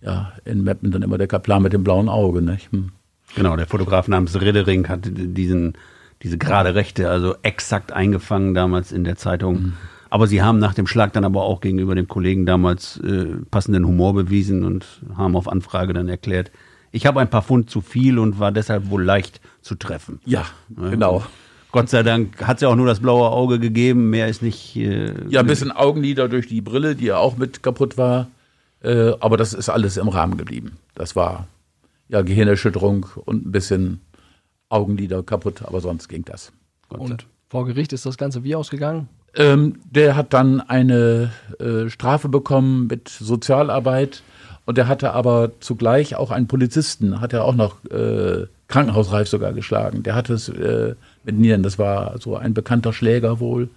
[0.01, 2.41] ja in Meppen dann immer der Kaplan mit dem blauen Auge.
[2.41, 2.71] Nicht?
[2.71, 2.91] Hm.
[3.35, 5.73] Genau, der Fotograf namens Riddering hat diesen,
[6.21, 9.73] diese gerade Rechte also exakt eingefangen damals in der Zeitung.
[10.11, 13.87] Aber sie haben nach dem Schlag dann aber auch gegenüber dem Kollegen damals äh, passenden
[13.87, 16.51] Humor bewiesen und haben auf Anfrage dann erklärt,
[16.91, 20.19] ich habe ein paar Pfund zu viel und war deshalb wohl leicht zu treffen.
[20.25, 21.23] Ja, genau.
[21.71, 24.75] Gott sei Dank hat es ja auch nur das blaue Auge gegeben, mehr ist nicht.
[24.75, 28.27] Äh, Ja, ein bisschen Augenlider durch die Brille, die ja auch mit kaputt war.
[28.83, 30.77] Äh, aber das ist alles im Rahmen geblieben.
[30.93, 31.47] Das war
[32.09, 34.01] ja Gehirnerschütterung und ein bisschen
[34.67, 36.51] Augenlider kaputt, aber sonst ging das.
[36.89, 39.07] Und vor Gericht ist das Ganze wie ausgegangen?
[39.35, 44.23] Ähm, der hat dann eine äh, Strafe bekommen mit Sozialarbeit
[44.65, 49.53] und der hatte aber zugleich auch einen Polizisten, hat er auch noch äh, krankenhausreif sogar
[49.53, 50.03] geschlagen.
[50.03, 53.69] Der hatte es äh, mit Nieren, das war so ein bekannter Schläger wohl.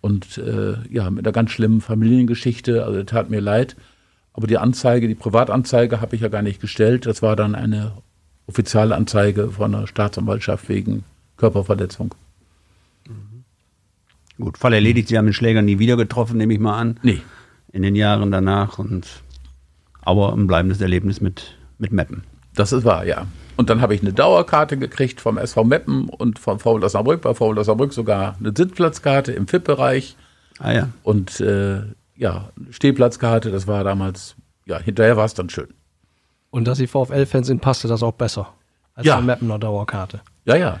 [0.00, 3.76] Und äh, ja, mit einer ganz schlimmen Familiengeschichte, also tat mir leid.
[4.34, 7.06] Aber die Anzeige, die Privatanzeige habe ich ja gar nicht gestellt.
[7.06, 7.92] Das war dann eine
[8.46, 11.04] Offizialanzeige von der Staatsanwaltschaft wegen
[11.36, 12.14] Körperverletzung.
[14.38, 16.98] Gut, Fall erledigt, Sie haben den Schläger nie wieder getroffen, nehme ich mal an.
[17.02, 17.20] Nee.
[17.72, 18.78] In den Jahren danach.
[18.78, 19.06] Und,
[20.02, 22.24] aber ein bleibendes Erlebnis mit, mit Meppen.
[22.54, 23.26] Das ist wahr, ja.
[23.56, 27.34] Und dann habe ich eine Dauerkarte gekriegt vom SV Meppen und vom VW Osnabrück, bei
[27.34, 30.16] VW Osnabrück sogar eine Sitzplatzkarte im FIP-Bereich
[30.58, 30.88] Ah ja.
[31.02, 31.82] und äh,
[32.16, 35.68] ja, Stehplatzkarte, das war damals, ja, hinterher war es dann schön.
[36.50, 38.54] Und dass Sie VfL-Fans sind, passte das auch besser
[38.94, 39.16] als Ja.
[39.16, 40.20] eine Mappener Dauerkarte.
[40.44, 40.80] Ja, ja.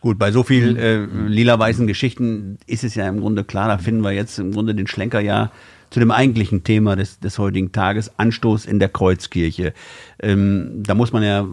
[0.00, 4.02] Gut, bei so viel äh, lila-weißen Geschichten ist es ja im Grunde klar, da finden
[4.02, 5.50] wir jetzt im Grunde den Schlenker ja
[5.92, 9.74] zu dem eigentlichen Thema des, des heutigen Tages, Anstoß in der Kreuzkirche.
[10.20, 11.46] Ähm, da muss man ja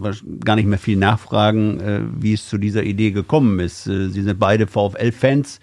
[0.43, 3.85] gar nicht mehr viel nachfragen, äh, wie es zu dieser Idee gekommen ist.
[3.87, 5.59] Äh, Sie sind beide VfL-Fans.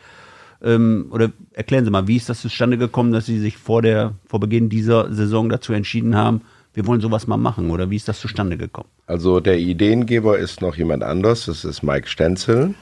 [0.63, 4.15] Ähm, oder erklären Sie mal, wie ist das zustande gekommen, dass Sie sich vor, der,
[4.27, 6.43] vor Beginn dieser Saison dazu entschieden haben,
[6.77, 7.71] wir wollen sowas mal machen?
[7.71, 8.89] Oder wie ist das zustande gekommen?
[9.07, 12.75] Also der Ideengeber ist noch jemand anders, das ist Mike Stenzel,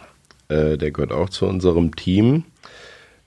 [0.48, 2.42] äh, der gehört auch zu unserem Team.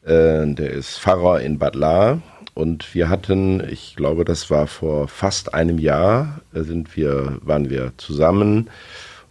[0.04, 2.22] Äh, der ist Pfarrer in Bad Lahr
[2.54, 7.70] und wir hatten, ich glaube, das war vor fast einem Jahr, da sind wir, waren
[7.70, 8.70] wir zusammen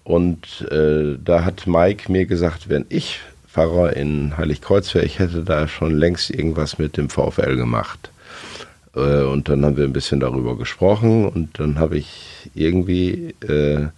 [0.05, 5.43] und äh, da hat Mike mir gesagt, wenn ich Pfarrer in Heiligkreuz wäre, ich hätte
[5.45, 8.11] da schon längst irgendwas mit dem VfL gemacht.
[8.97, 13.89] Äh, Und dann haben wir ein bisschen darüber gesprochen und dann habe ich irgendwie, äh,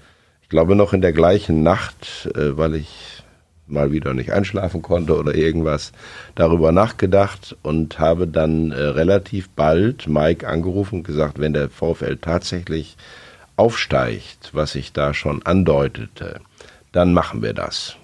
[0.43, 3.23] ich glaube noch in der gleichen Nacht, äh, weil ich
[3.67, 5.93] mal wieder nicht einschlafen konnte oder irgendwas,
[6.35, 12.17] darüber nachgedacht und habe dann äh, relativ bald Mike angerufen und gesagt, wenn der VfL
[12.17, 12.97] tatsächlich
[13.57, 16.41] aufsteigt, was ich da schon andeutete,
[16.93, 17.97] dann machen wir das.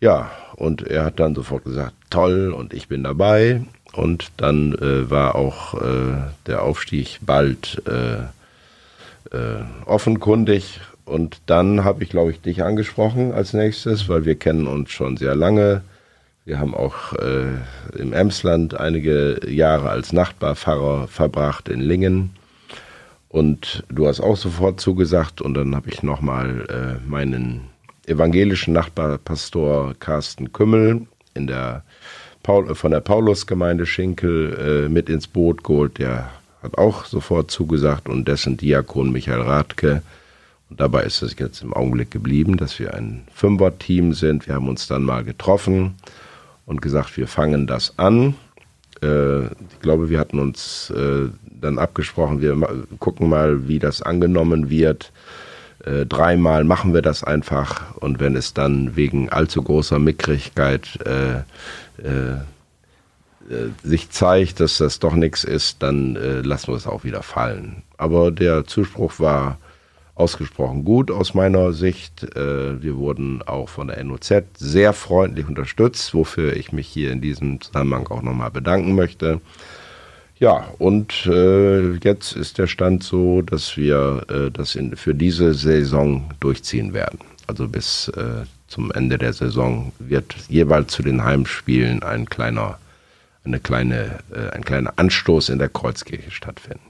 [0.00, 3.62] Ja, und er hat dann sofort gesagt, toll, und ich bin dabei.
[3.98, 6.14] Und dann äh, war auch äh,
[6.46, 8.18] der Aufstieg bald äh,
[9.36, 10.80] äh, offenkundig.
[11.04, 15.16] Und dann habe ich, glaube ich, dich angesprochen als nächstes, weil wir kennen uns schon
[15.16, 15.82] sehr lange.
[16.44, 17.46] Wir haben auch äh,
[17.98, 22.30] im Emsland einige Jahre als Nachbarpfarrer verbracht in Lingen.
[23.28, 25.42] Und du hast auch sofort zugesagt.
[25.42, 27.62] Und dann habe ich nochmal äh, meinen
[28.06, 31.82] evangelischen Nachbarpastor Carsten Kümmel in der
[32.48, 35.98] Paul, von der Paulusgemeinde Schinkel äh, mit ins Boot geholt.
[35.98, 36.30] Der
[36.62, 40.00] hat auch sofort zugesagt und dessen Diakon Michael Rathke.
[40.70, 44.46] Und dabei ist es jetzt im Augenblick geblieben, dass wir ein Fünfer-Team sind.
[44.46, 45.96] Wir haben uns dann mal getroffen
[46.64, 48.34] und gesagt, wir fangen das an.
[49.02, 51.28] Äh, ich glaube, wir hatten uns äh,
[51.60, 52.56] dann abgesprochen, wir
[52.98, 55.12] gucken mal, wie das angenommen wird.
[55.84, 61.42] Äh, dreimal machen wir das einfach und wenn es dann wegen allzu großer Mickrigkeit äh,
[63.82, 67.82] sich zeigt, dass das doch nichts ist, dann äh, lassen wir es auch wieder fallen.
[67.96, 69.58] Aber der Zuspruch war
[70.14, 72.24] ausgesprochen gut aus meiner Sicht.
[72.36, 77.20] Äh, wir wurden auch von der NOZ sehr freundlich unterstützt, wofür ich mich hier in
[77.20, 79.40] diesem Zusammenhang auch nochmal bedanken möchte.
[80.38, 85.54] Ja, und äh, jetzt ist der Stand so, dass wir äh, das in, für diese
[85.54, 87.18] Saison durchziehen werden.
[87.46, 92.78] Also bis äh, zum Ende der Saison wird jeweils zu den Heimspielen ein kleiner,
[93.44, 96.80] eine kleine, äh, ein kleiner Anstoß in der Kreuzkirche stattfinden.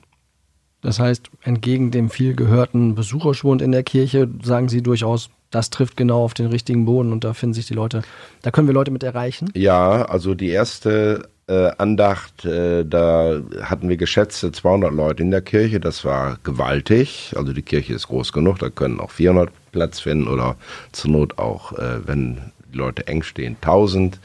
[0.83, 5.97] Das heißt, entgegen dem viel gehörten Besucherschwund in der Kirche, sagen Sie durchaus, das trifft
[5.97, 8.03] genau auf den richtigen Boden und da finden sich die Leute,
[8.43, 9.51] da können wir Leute mit erreichen.
[9.55, 15.41] Ja, also die erste äh, Andacht, äh, da hatten wir geschätzte 200 Leute in der
[15.41, 15.81] Kirche.
[15.81, 17.33] Das war gewaltig.
[17.37, 20.57] Also die Kirche ist groß genug, da können auch 400 Platz finden oder
[20.93, 22.39] zur Not auch, äh, wenn
[22.73, 24.19] die Leute eng stehen, 1000.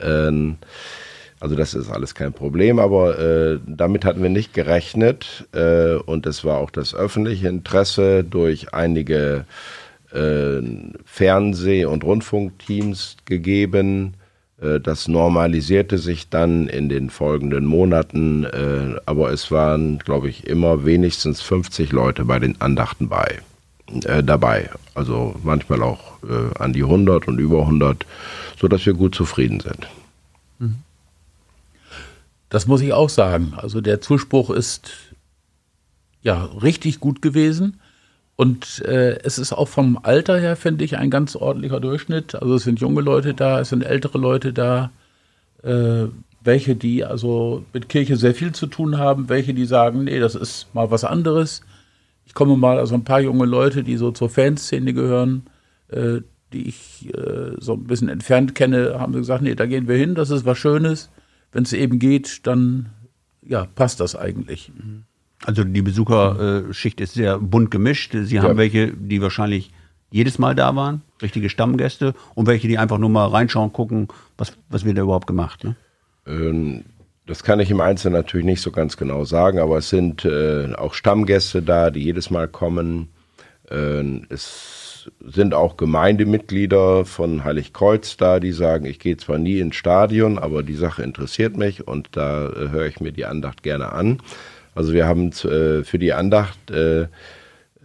[0.00, 0.56] Ähm,
[1.40, 6.26] also das ist alles kein Problem, aber äh, damit hatten wir nicht gerechnet äh, und
[6.26, 9.44] es war auch das öffentliche Interesse durch einige
[10.12, 10.60] äh,
[11.04, 14.14] Fernseh- und Rundfunkteams gegeben,
[14.60, 20.46] Äh, das normalisierte sich dann in den folgenden Monaten, äh, aber es waren, glaube ich,
[20.46, 23.38] immer wenigstens 50 Leute bei den Andachten bei,
[24.04, 24.70] äh, dabei.
[24.94, 28.06] Also manchmal auch äh, an die 100 und über 100,
[28.60, 29.88] sodass wir gut zufrieden sind.
[32.48, 33.52] Das muss ich auch sagen.
[33.56, 34.90] Also der Zuspruch ist
[36.22, 37.80] ja richtig gut gewesen.
[38.36, 42.36] Und äh, es ist auch vom Alter her, finde ich, ein ganz ordentlicher Durchschnitt.
[42.36, 44.90] Also es sind junge Leute da, es sind ältere Leute da,
[45.64, 46.04] äh,
[46.40, 50.36] welche, die also mit Kirche sehr viel zu tun haben, welche, die sagen, nee, das
[50.36, 51.62] ist mal was anderes.
[52.38, 55.42] Ich komme mal, also ein paar junge Leute, die so zur Fanszene gehören,
[55.88, 56.20] äh,
[56.52, 60.14] die ich äh, so ein bisschen entfernt kenne, haben gesagt, nee, da gehen wir hin,
[60.14, 61.10] das ist was Schönes.
[61.50, 62.90] Wenn es eben geht, dann
[63.42, 64.70] ja, passt das eigentlich.
[65.44, 68.14] Also die Besucherschicht ist sehr bunt gemischt.
[68.16, 69.72] Sie haben welche, die wahrscheinlich
[70.12, 74.52] jedes Mal da waren, richtige Stammgäste, und welche, die einfach nur mal reinschauen, gucken, was,
[74.68, 75.64] was wird da überhaupt gemacht.
[75.64, 75.74] Ne?
[76.24, 76.84] Ähm,
[77.28, 80.72] Das kann ich im Einzelnen natürlich nicht so ganz genau sagen, aber es sind äh,
[80.74, 83.10] auch Stammgäste da, die jedes Mal kommen.
[83.70, 89.76] Äh, es sind auch Gemeindemitglieder von Heiligkreuz da, die sagen, ich gehe zwar nie ins
[89.76, 93.92] Stadion, aber die Sache interessiert mich und da äh, höre ich mir die Andacht gerne
[93.92, 94.20] an.
[94.74, 96.58] Also wir haben äh, für die Andacht,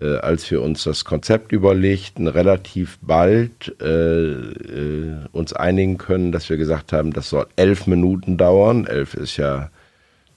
[0.04, 6.50] äh, als wir uns das Konzept überlegten, relativ bald äh, äh, uns einigen können, dass
[6.50, 8.86] wir gesagt haben, das soll elf Minuten dauern.
[8.86, 9.70] Elf ist ja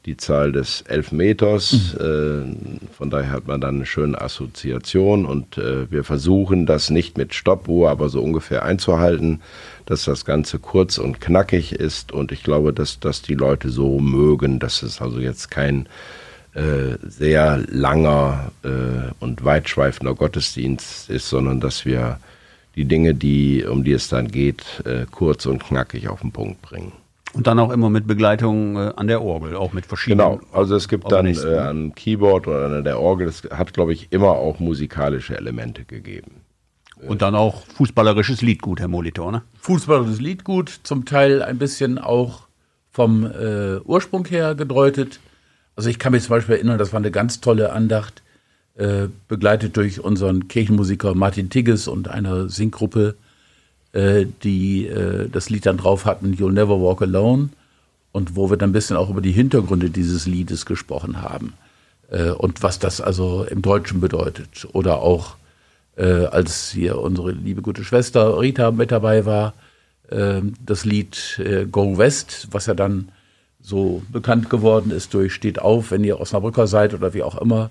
[0.07, 1.95] die Zahl des Elfmeters.
[1.97, 2.45] Äh,
[2.93, 7.35] von daher hat man dann eine schöne Assoziation und äh, wir versuchen das nicht mit
[7.35, 9.41] Stoppuhr, aber so ungefähr einzuhalten,
[9.85, 13.99] dass das Ganze kurz und knackig ist und ich glaube, dass das die Leute so
[13.99, 15.89] mögen, dass es also jetzt kein
[16.57, 22.19] äh, sehr langer äh, und weitschweifender Gottesdienst ist, sondern dass wir
[22.77, 26.63] die Dinge, die, um die es dann geht, äh, kurz und knackig auf den Punkt
[26.63, 26.93] bringen.
[27.35, 30.39] Und dann auch immer mit Begleitung äh, an der Orgel, auch mit verschiedenen.
[30.39, 33.93] Genau, also es gibt dann äh, am Keyboard oder an der Orgel, es hat, glaube
[33.93, 36.41] ich, immer auch musikalische Elemente gegeben.
[37.07, 39.43] Und dann auch fußballerisches Liedgut, Herr Molitor, ne?
[39.61, 42.47] Fußballerisches Liedgut, zum Teil ein bisschen auch
[42.91, 45.21] vom äh, Ursprung her gedeutet.
[45.77, 48.23] Also ich kann mich zum Beispiel erinnern, das war eine ganz tolle Andacht,
[48.77, 53.15] äh, begleitet durch unseren Kirchenmusiker Martin Tigges und einer Singgruppe,
[53.93, 57.51] äh, die äh, das Lied dann drauf hatten, You'll Never Walk Alone,
[58.13, 61.53] und wo wir dann ein bisschen auch über die Hintergründe dieses Liedes gesprochen haben
[62.11, 64.67] äh, und was das also im Deutschen bedeutet.
[64.73, 65.37] Oder auch,
[65.97, 69.53] äh, als hier unsere liebe gute Schwester Rita mit dabei war,
[70.09, 73.11] äh, das Lied Go West, was ja dann
[73.67, 77.71] so bekannt geworden ist durch Steht auf, wenn ihr Osnabrücker seid oder wie auch immer.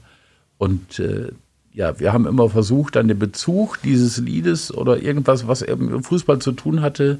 [0.57, 1.29] Und äh,
[1.71, 6.05] ja, wir haben immer versucht, dann den Bezug dieses Liedes oder irgendwas, was eben mit
[6.05, 7.19] Fußball zu tun hatte,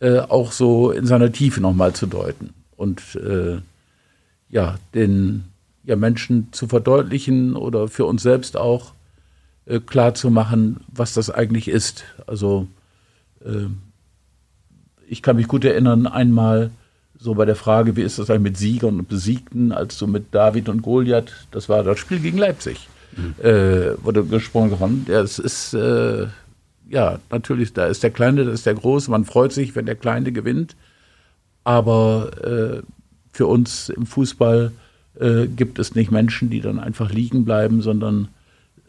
[0.00, 2.54] äh, auch so in seiner Tiefe nochmal zu deuten.
[2.78, 3.58] Und äh,
[4.48, 5.44] ja, den
[5.84, 8.94] ja, Menschen zu verdeutlichen oder für uns selbst auch
[9.66, 12.04] äh, klar zu machen, was das eigentlich ist.
[12.26, 12.66] Also
[13.44, 13.66] äh,
[15.06, 16.70] ich kann mich gut erinnern, einmal
[17.18, 20.34] so bei der Frage, wie ist das eigentlich mit Siegern und Besiegten, als so mit
[20.34, 22.88] David und Goliath, das war das Spiel gegen Leipzig,
[23.42, 25.06] äh, wurde gesprochen.
[25.08, 26.26] Ja, es ist, äh,
[26.88, 29.96] ja, natürlich, da ist der Kleine, da ist der Große, man freut sich, wenn der
[29.96, 30.76] Kleine gewinnt,
[31.64, 32.82] aber äh,
[33.32, 34.72] für uns im Fußball
[35.18, 38.28] äh, gibt es nicht Menschen, die dann einfach liegen bleiben, sondern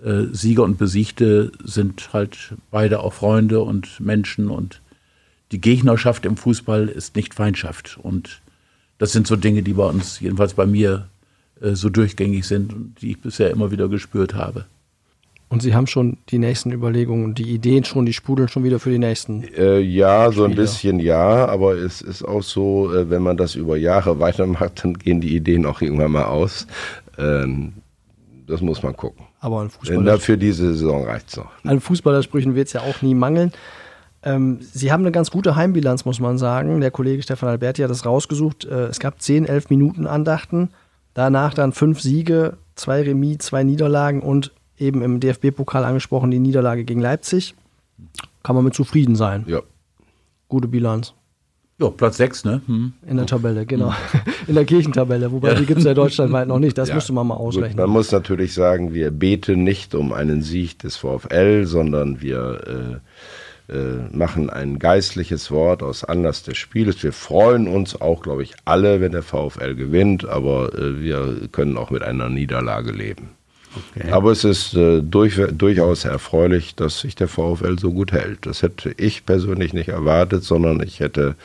[0.04, 4.82] äh, Sieger und Besiegte sind halt beide auch Freunde und Menschen und
[5.52, 7.98] die Gegnerschaft im Fußball ist nicht Feindschaft.
[8.02, 8.42] Und
[8.98, 11.10] das sind so Dinge, die bei uns, jedenfalls bei mir,
[11.62, 14.66] äh, so durchgängig sind und die ich bisher immer wieder gespürt habe.
[15.50, 18.90] Und Sie haben schon die nächsten Überlegungen, die Ideen schon, die sprudeln schon wieder für
[18.90, 19.44] die nächsten.
[19.56, 23.56] Äh, ja, so ein bisschen ja, aber es ist auch so, äh, wenn man das
[23.56, 26.68] über Jahre weitermacht, dann gehen die Ideen auch irgendwann mal aus.
[27.18, 27.74] Ähm,
[28.46, 29.26] das muss man gucken.
[29.40, 31.52] Aber an Fußballer, für diese Saison reicht's noch.
[31.64, 33.52] an Fußballersprüchen wird es ja auch nie mangeln.
[34.28, 36.82] Ähm, Sie haben eine ganz gute Heimbilanz, muss man sagen.
[36.82, 38.66] Der Kollege Stefan Alberti hat das rausgesucht.
[38.66, 40.70] Äh, es gab 10, 11 Minuten Andachten.
[41.14, 46.84] Danach dann fünf Siege, zwei Remis, zwei Niederlagen und eben im DFB-Pokal angesprochen die Niederlage
[46.84, 47.56] gegen Leipzig.
[48.44, 49.44] Kann man mit zufrieden sein.
[49.48, 49.62] Ja.
[50.48, 51.14] Gute Bilanz.
[51.80, 52.62] Ja, Platz 6, ne?
[52.66, 52.94] Hm.
[53.08, 53.94] In der Tabelle, genau.
[54.48, 56.76] In der Kirchentabelle, wobei die gibt es ja deutschlandweit noch nicht.
[56.78, 56.96] Das Ja.
[56.96, 57.78] müsste man mal Gut, ausrechnen.
[57.78, 62.98] man muss natürlich sagen, wir beten nicht um einen Sieg des VfL, sondern wir äh,
[63.70, 67.04] äh, machen ein geistliches Wort aus Anlass des Spieles.
[67.04, 71.78] Wir freuen uns auch, glaube ich, alle, wenn der VfL gewinnt, aber äh, wir können
[71.78, 73.32] auch mit einer Niederlage leben.
[74.12, 78.46] Aber es ist äh, durch, durchaus erfreulich, dass sich der VfL so gut hält.
[78.46, 81.36] Das hätte ich persönlich nicht erwartet, sondern ich hätte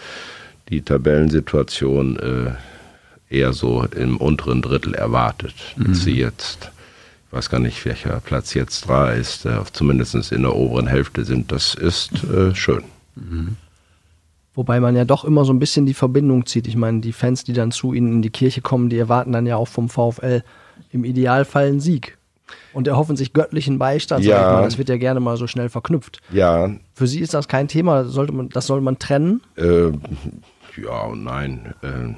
[0.68, 5.54] die Tabellensituation äh, eher so im unteren Drittel erwartet.
[5.76, 5.94] Mhm.
[5.94, 6.70] Sie jetzt,
[7.32, 11.50] weiß gar nicht, welcher Platz jetzt da ist, äh, zumindest in der oberen Hälfte sind,
[11.50, 12.84] das ist äh, schön.
[13.14, 13.56] Mhm.
[14.54, 16.66] Wobei man ja doch immer so ein bisschen die Verbindung zieht.
[16.66, 19.46] Ich meine, die Fans, die dann zu ihnen in die Kirche kommen, die erwarten dann
[19.46, 20.42] ja auch vom VfL
[20.90, 22.18] im Idealfall einen Sieg.
[22.74, 24.24] Und erhoffen sich göttlichen Beistand.
[24.24, 24.52] Ja.
[24.52, 24.64] Mal.
[24.64, 26.20] Das wird ja gerne mal so schnell verknüpft.
[26.30, 26.70] Ja.
[26.94, 28.04] Für Sie ist das kein Thema.
[28.04, 29.40] Sollte man, das soll man trennen?
[29.56, 29.92] Äh,
[30.82, 31.74] ja und nein.
[31.82, 32.14] Äh,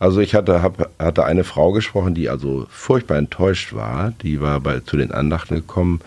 [0.00, 4.14] also ich hatte, hab, hatte eine Frau gesprochen, die also furchtbar enttäuscht war.
[4.22, 6.00] Die war bei, zu den Andachten gekommen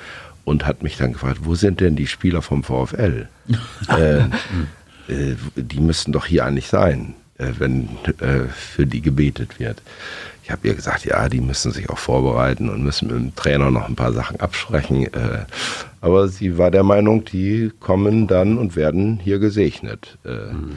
[0.45, 3.29] und hat mich dann gefragt, wo sind denn die Spieler vom VfL?
[3.89, 7.87] äh, äh, die müssten doch hier eigentlich sein, äh, wenn
[8.19, 9.79] äh, für die gebetet wird.
[10.43, 13.69] Ich habe ihr gesagt, ja, die müssen sich auch vorbereiten und müssen mit dem Trainer
[13.69, 15.05] noch ein paar Sachen absprechen.
[15.05, 15.45] Äh,
[16.01, 20.17] aber sie war der Meinung, die kommen dann und werden hier gesegnet.
[20.25, 20.73] Mhm.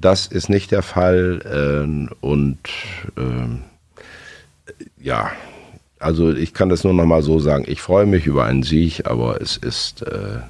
[0.00, 2.58] Das ist nicht der Fall äh, und
[3.16, 3.62] ähm,
[5.00, 5.30] ja,
[5.98, 7.64] also ich kann das nur noch mal so sagen.
[7.66, 10.40] Ich freue mich über einen Sieg, aber es ist äh,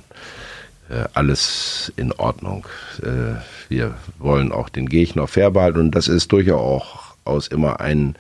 [1.15, 2.67] alles in Ordnung.
[3.03, 8.15] Äh, wir wollen auch den Gegner fair behalten und das ist durchaus immer ein,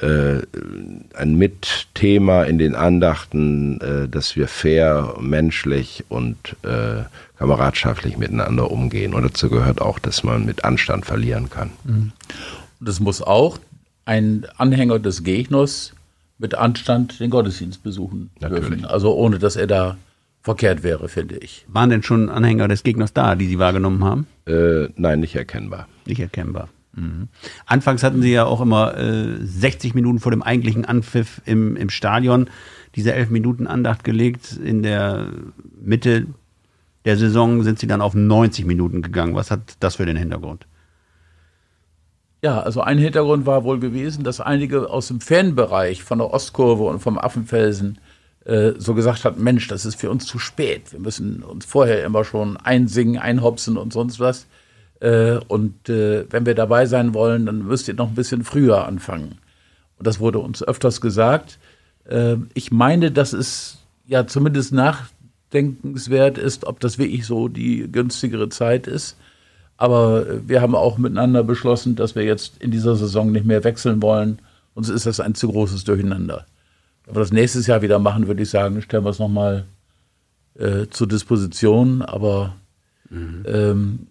[0.00, 0.38] äh,
[1.14, 7.04] ein Mitthema in den Andachten, äh, dass wir fair, menschlich und äh,
[7.44, 9.12] kameradschaftlich miteinander umgehen.
[9.12, 11.70] Und dazu gehört auch, dass man mit Anstand verlieren kann.
[11.84, 12.12] Mhm.
[12.80, 13.58] Und es muss auch
[14.06, 15.92] ein Anhänger des Gegners
[16.38, 18.68] mit Anstand den Gottesdienst besuchen Natürlich.
[18.68, 18.84] dürfen.
[18.86, 19.96] Also ohne, dass er da
[20.42, 21.64] verkehrt wäre, finde ich.
[21.68, 24.26] Waren denn schon Anhänger des Gegners da, die Sie wahrgenommen haben?
[24.46, 25.86] Äh, nein, nicht erkennbar.
[26.06, 26.68] Nicht erkennbar.
[26.94, 27.28] Mhm.
[27.66, 31.90] Anfangs hatten Sie ja auch immer äh, 60 Minuten vor dem eigentlichen Anpfiff im, im
[31.90, 32.48] Stadion
[32.94, 34.58] diese 11 Minuten Andacht gelegt.
[34.62, 35.28] In der
[35.80, 36.26] Mitte
[37.04, 39.34] der Saison sind Sie dann auf 90 Minuten gegangen.
[39.34, 40.66] Was hat das für den Hintergrund?
[42.42, 46.84] Ja, also ein Hintergrund war wohl gewesen, dass einige aus dem Fanbereich von der Ostkurve
[46.84, 47.98] und vom Affenfelsen
[48.44, 50.92] äh, so gesagt hat, Mensch, das ist für uns zu spät.
[50.92, 54.46] Wir müssen uns vorher immer schon einsingen, einhopsen und sonst was.
[55.00, 58.86] Äh, und äh, wenn wir dabei sein wollen, dann müsst ihr noch ein bisschen früher
[58.86, 59.38] anfangen.
[59.98, 61.58] Und das wurde uns öfters gesagt.
[62.06, 64.74] Äh, ich meine, dass es ja zumindest
[65.54, 69.16] nachdenkenswert ist, ob das wirklich so die günstigere Zeit ist.
[69.76, 74.02] Aber wir haben auch miteinander beschlossen, dass wir jetzt in dieser Saison nicht mehr wechseln
[74.02, 74.38] wollen.
[74.74, 76.46] Uns ist das ein zu großes Durcheinander.
[77.04, 79.64] Wenn wir das nächstes Jahr wieder machen, würde ich sagen, stellen wir es nochmal
[80.58, 82.02] äh, zur Disposition.
[82.02, 82.54] Aber
[83.10, 83.44] mhm.
[83.46, 84.06] ähm,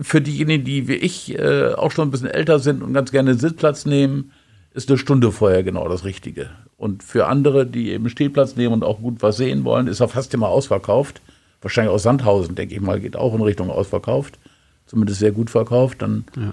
[0.00, 3.34] für diejenigen, die wie ich äh, auch schon ein bisschen älter sind und ganz gerne
[3.34, 4.32] Sitzplatz nehmen,
[4.74, 6.50] ist eine Stunde vorher genau das Richtige.
[6.76, 10.08] Und für andere, die eben Stehplatz nehmen und auch gut was sehen wollen, ist er
[10.08, 11.22] fast immer ausverkauft.
[11.62, 14.38] Wahrscheinlich aus Sandhausen, denke ich mal, geht auch in Richtung ausverkauft.
[14.86, 16.02] Zumindest sehr gut verkauft.
[16.02, 16.52] Dann, ja.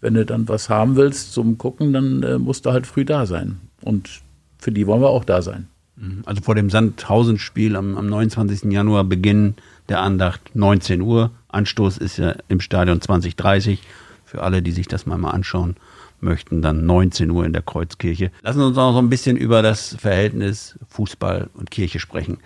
[0.00, 3.26] wenn du dann was haben willst zum Gucken, dann äh, musst du halt früh da
[3.26, 3.60] sein.
[3.82, 4.22] Und
[4.58, 5.68] für die wollen wir auch da sein.
[5.96, 6.22] Mhm.
[6.24, 8.72] Also vor dem Sandhausen-Spiel am, am 29.
[8.72, 9.54] Januar Beginn
[9.90, 11.30] der Andacht 19 Uhr.
[11.48, 13.82] Anstoß ist ja im Stadion 2030.
[14.24, 15.76] Für alle, die sich das mal, mal anschauen
[16.20, 18.30] möchten, dann 19 Uhr in der Kreuzkirche.
[18.42, 22.38] Lassen Sie uns auch so ein bisschen über das Verhältnis Fußball und Kirche sprechen.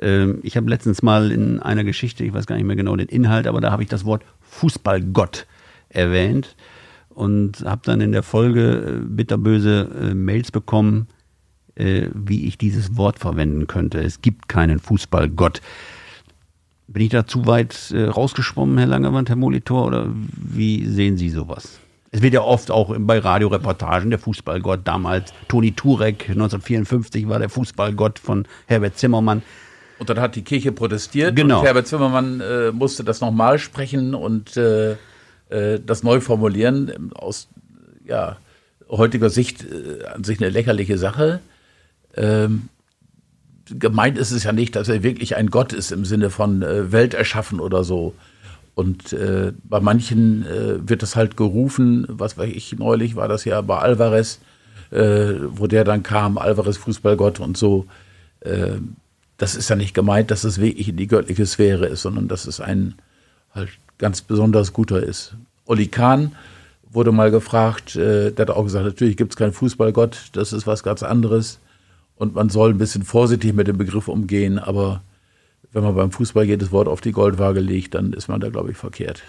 [0.00, 3.08] Ähm, ich habe letztens mal in einer Geschichte, ich weiß gar nicht mehr genau den
[3.08, 5.46] Inhalt, aber da habe ich das Wort Fußballgott
[5.88, 6.56] erwähnt
[7.10, 11.08] und habe dann in der Folge äh, bitterböse äh, Mails bekommen,
[11.74, 14.00] äh, wie ich dieses Wort verwenden könnte.
[14.00, 15.60] Es gibt keinen Fußballgott.
[16.88, 21.78] Bin ich da zu weit rausgeschwommen, Herr Langewand, Herr Molitor, oder wie sehen Sie sowas?
[22.12, 27.48] Es wird ja oft auch bei Radioreportagen der Fußballgott damals, Toni Turek, 1954 war der
[27.48, 29.42] Fußballgott von Herbert Zimmermann.
[29.98, 31.60] Und dann hat die Kirche protestiert genau.
[31.60, 34.92] und Herbert Zimmermann äh, musste das nochmal sprechen und äh,
[35.50, 37.12] äh, das neu formulieren.
[37.14, 37.48] Aus
[38.04, 38.38] ja,
[38.88, 41.40] heutiger Sicht äh, an sich eine lächerliche Sache.
[42.16, 42.68] Ähm,
[43.66, 46.90] gemeint ist es ja nicht, dass er wirklich ein Gott ist im Sinne von äh,
[46.90, 48.14] Welt erschaffen oder so.
[48.80, 53.44] Und äh, bei manchen äh, wird das halt gerufen, was weiß ich, neulich war das
[53.44, 54.40] ja bei Alvarez,
[54.90, 57.84] äh, wo der dann kam, Alvarez Fußballgott und so.
[58.40, 58.78] Äh,
[59.36, 62.46] das ist ja nicht gemeint, dass es wirklich in die göttliche Sphäre ist, sondern dass
[62.46, 62.94] es ein
[63.54, 63.68] halt
[63.98, 65.34] ganz besonders guter ist.
[65.66, 66.32] Oli Kahn
[66.90, 70.66] wurde mal gefragt, äh, der hat auch gesagt, natürlich gibt es keinen Fußballgott, das ist
[70.66, 71.58] was ganz anderes.
[72.16, 75.02] Und man soll ein bisschen vorsichtig mit dem Begriff umgehen, aber
[75.72, 78.70] wenn man beim Fußball jedes Wort auf die Goldwaage legt, dann ist man da, glaube
[78.70, 79.22] ich, verkehrt.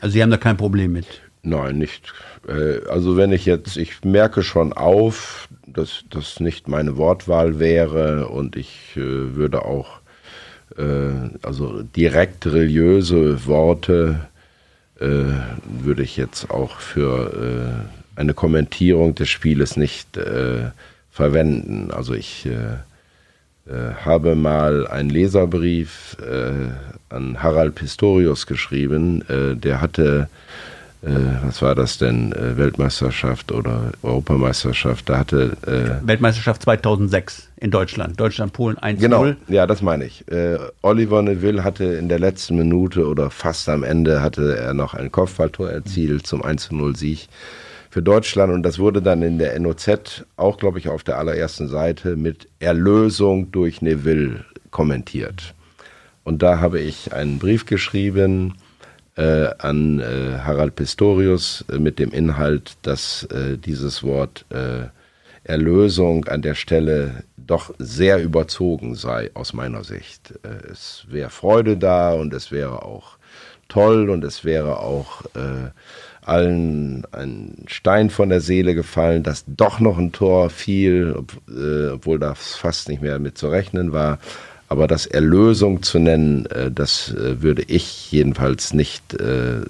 [0.00, 1.06] Also Sie haben da kein Problem mit?
[1.42, 2.12] Nein, nicht.
[2.46, 8.28] Äh, also wenn ich jetzt, ich merke schon auf, dass das nicht meine Wortwahl wäre
[8.28, 10.00] und ich äh, würde auch
[10.76, 11.10] äh,
[11.42, 14.28] also direkt religiöse Worte
[15.00, 20.18] würde ich jetzt auch für eine Kommentierung des Spieles nicht
[21.12, 21.92] verwenden.
[21.92, 22.48] Also ich
[24.04, 29.24] habe mal einen Leserbrief äh, an Harald Pistorius geschrieben.
[29.28, 30.28] der hatte
[31.00, 31.10] äh,
[31.44, 35.56] was war das denn, äh, Weltmeisterschaft oder Europameisterschaft, da hatte...
[35.64, 38.96] Äh, Weltmeisterschaft 2006 in Deutschland, Deutschland-Polen 1-0.
[38.96, 40.26] Genau, ja, das meine ich.
[40.28, 44.94] Äh, Oliver Neville hatte in der letzten Minute oder fast am Ende hatte er noch
[44.94, 47.28] ein Kopfballtor erzielt zum 1-0-Sieg
[47.90, 51.68] für Deutschland und das wurde dann in der NOZ auch, glaube ich, auf der allerersten
[51.68, 55.54] Seite mit Erlösung durch Neville kommentiert.
[56.24, 58.54] Und da habe ich einen Brief geschrieben,
[59.18, 64.86] äh, an äh, Harald Pistorius äh, mit dem Inhalt, dass äh, dieses Wort äh,
[65.42, 70.34] Erlösung an der Stelle doch sehr überzogen sei aus meiner Sicht.
[70.44, 73.18] Äh, es wäre Freude da und es wäre auch
[73.68, 75.22] toll und es wäre auch
[76.28, 81.14] allen ein Stein von der Seele gefallen, dass doch noch ein Tor fiel,
[81.94, 84.18] obwohl das fast nicht mehr mit zu rechnen war.
[84.70, 89.62] Aber das Erlösung zu nennen, äh, das äh, würde ich jedenfalls nicht, äh,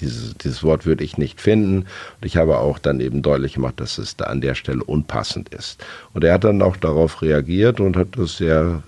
[0.00, 1.78] dieses, dieses Wort würde ich nicht finden.
[1.78, 1.86] Und
[2.22, 5.84] ich habe auch dann eben deutlich gemacht, dass es da an der Stelle unpassend ist.
[6.14, 8.82] Und er hat dann auch darauf reagiert und hat das sehr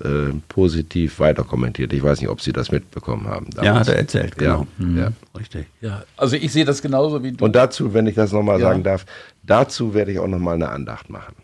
[0.49, 1.93] positiv weiter kommentiert.
[1.93, 3.47] Ich weiß nicht, ob Sie das mitbekommen haben.
[3.51, 3.67] Damals.
[3.67, 4.67] Ja, hat er erzählt, genau.
[4.79, 4.99] Ja, mhm.
[4.99, 5.13] ja.
[5.39, 5.67] Richtig.
[5.81, 7.45] Ja, also ich sehe das genauso wie du.
[7.45, 8.69] Und dazu, wenn ich das nochmal ja.
[8.69, 9.07] sagen darf,
[9.43, 11.35] dazu werde ich auch nochmal eine Andacht machen.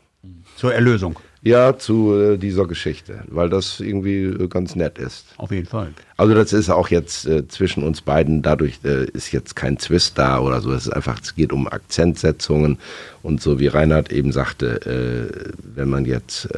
[0.57, 1.19] Zur Erlösung.
[1.43, 5.25] Ja, zu äh, dieser Geschichte, weil das irgendwie äh, ganz nett ist.
[5.39, 5.89] Auf jeden Fall.
[6.19, 10.19] Also das ist auch jetzt äh, zwischen uns beiden, dadurch äh, ist jetzt kein Zwist
[10.19, 10.71] da oder so.
[10.71, 12.79] Es ist einfach, es geht um Akzentsetzungen
[13.23, 16.49] und so wie Reinhard eben sagte, äh, wenn man jetzt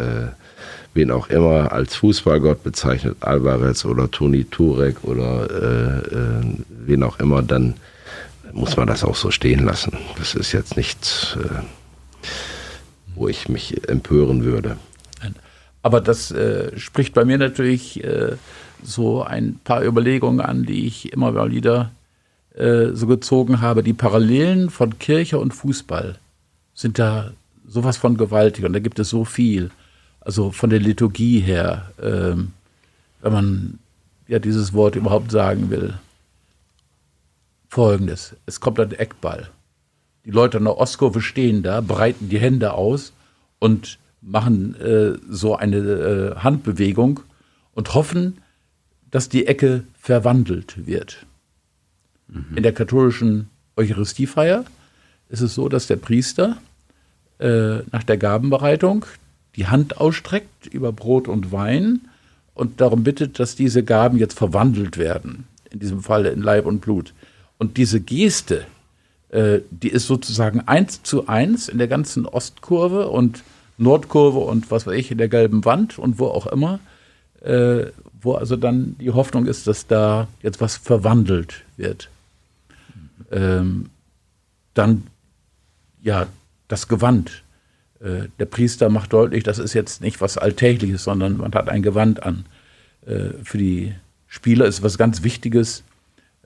[0.94, 5.48] wen auch immer als Fußballgott bezeichnet, Alvarez oder Toni Turek oder
[6.68, 7.74] wen auch immer, dann
[8.52, 9.96] muss man das auch so stehen lassen.
[10.18, 11.36] Das ist jetzt nichts
[13.22, 14.76] wo ich mich empören würde.
[15.82, 18.36] Aber das äh, spricht bei mir natürlich äh,
[18.82, 21.92] so ein paar Überlegungen an, die ich immer wieder
[22.56, 23.84] äh, so gezogen habe.
[23.84, 26.18] Die Parallelen von Kirche und Fußball
[26.74, 27.32] sind da
[27.66, 29.70] sowas von gewaltig und da gibt es so viel.
[30.20, 32.52] Also von der Liturgie her, ähm,
[33.20, 33.78] wenn man
[34.26, 35.94] ja dieses Wort überhaupt sagen will.
[37.68, 39.48] Folgendes: Es kommt ein Eckball.
[40.24, 43.12] Die Leute an der Ostkurve stehen da, breiten die Hände aus
[43.58, 47.20] und machen äh, so eine äh, Handbewegung
[47.74, 48.38] und hoffen,
[49.10, 51.26] dass die Ecke verwandelt wird.
[52.28, 52.56] Mhm.
[52.56, 54.64] In der katholischen Eucharistiefeier
[55.28, 56.58] ist es so, dass der Priester
[57.38, 59.04] äh, nach der Gabenbereitung
[59.56, 62.02] die Hand ausstreckt über Brot und Wein
[62.54, 66.80] und darum bittet, dass diese Gaben jetzt verwandelt werden, in diesem Fall in Leib und
[66.80, 67.12] Blut.
[67.58, 68.66] Und diese Geste,
[69.32, 73.42] die ist sozusagen eins zu eins in der ganzen Ostkurve und
[73.78, 76.80] Nordkurve und was weiß ich, in der gelben Wand und wo auch immer,
[77.40, 77.86] äh,
[78.20, 82.08] wo also dann die Hoffnung ist, dass da jetzt was verwandelt wird.
[83.30, 83.90] Ähm,
[84.74, 85.04] dann,
[86.02, 86.26] ja,
[86.68, 87.42] das Gewand.
[88.00, 91.82] Äh, der Priester macht deutlich, das ist jetzt nicht was Alltägliches, sondern man hat ein
[91.82, 92.46] Gewand an.
[93.06, 93.94] Äh, für die
[94.28, 95.82] Spieler ist was ganz Wichtiges,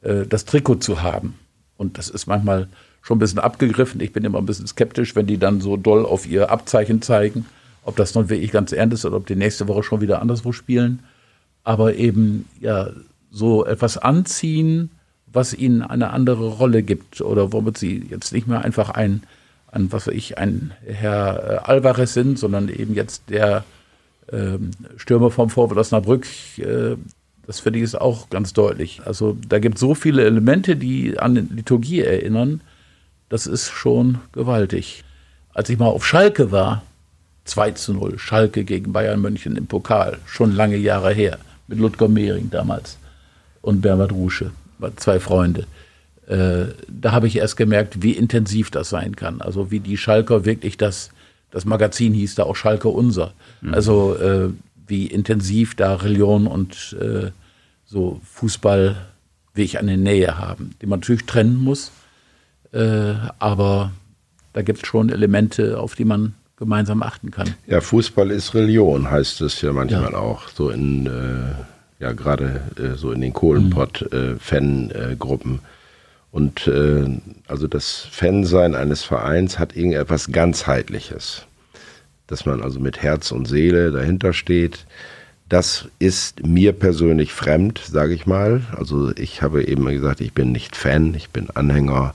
[0.02, 1.38] äh, das Trikot zu haben.
[1.76, 2.68] Und das ist manchmal
[3.02, 4.00] schon ein bisschen abgegriffen.
[4.00, 7.46] Ich bin immer ein bisschen skeptisch, wenn die dann so doll auf ihr Abzeichen zeigen,
[7.84, 10.52] ob das nun wirklich ganz ernst ist oder ob die nächste Woche schon wieder anderswo
[10.52, 11.00] spielen.
[11.62, 12.90] Aber eben ja
[13.30, 14.90] so etwas anziehen,
[15.26, 19.22] was ihnen eine andere Rolle gibt oder womit sie jetzt nicht mehr einfach ein,
[19.70, 23.64] ein was weiß ich, ein Herr äh, Alvarez sind, sondern eben jetzt der
[24.32, 26.26] ähm, Stürmer vom Vorwärts Osnabrück,
[26.58, 26.96] äh,
[27.46, 29.02] das finde ich ist auch ganz deutlich.
[29.04, 32.60] Also da gibt es so viele Elemente, die an Liturgie erinnern,
[33.28, 35.04] das ist schon gewaltig.
[35.54, 36.82] Als ich mal auf Schalke war,
[37.44, 41.38] 2 zu 0, Schalke gegen Bayern München im Pokal, schon lange Jahre her,
[41.68, 42.98] mit Ludger Mehring damals
[43.62, 44.50] und Bernhard Rusche,
[44.96, 45.66] zwei Freunde.
[46.26, 49.40] Äh, da habe ich erst gemerkt, wie intensiv das sein kann.
[49.40, 51.10] Also wie die Schalker wirklich das,
[51.50, 53.32] das Magazin hieß da auch Schalke Unser.
[53.60, 53.74] Mhm.
[53.74, 54.48] Also äh,
[54.86, 57.30] wie intensiv da Religion und äh,
[57.84, 58.96] so Fußball
[59.54, 61.90] wie ich eine Nähe haben, die man natürlich trennen muss.
[62.72, 63.92] Äh, aber
[64.52, 67.54] da gibt es schon Elemente, auf die man gemeinsam achten kann.
[67.66, 70.18] Ja, Fußball ist Religion, heißt es ja manchmal ja.
[70.18, 70.48] auch.
[70.48, 71.52] So in, äh,
[72.02, 75.60] ja, gerade äh, so in den Kohlenpott-Fan-Gruppen.
[76.32, 81.46] Und äh, also das Fansein eines Vereins hat irgendetwas ganzheitliches.
[82.26, 84.86] Dass man also mit Herz und Seele dahinter steht.
[85.48, 88.62] Das ist mir persönlich fremd, sage ich mal.
[88.76, 92.14] Also ich habe eben gesagt, ich bin nicht Fan, ich bin Anhänger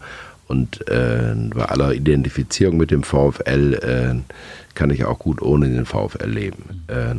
[0.52, 4.34] und äh, bei aller Identifizierung mit dem VfL äh,
[4.76, 6.84] kann ich auch gut ohne den VfL leben.
[6.88, 7.16] Äh,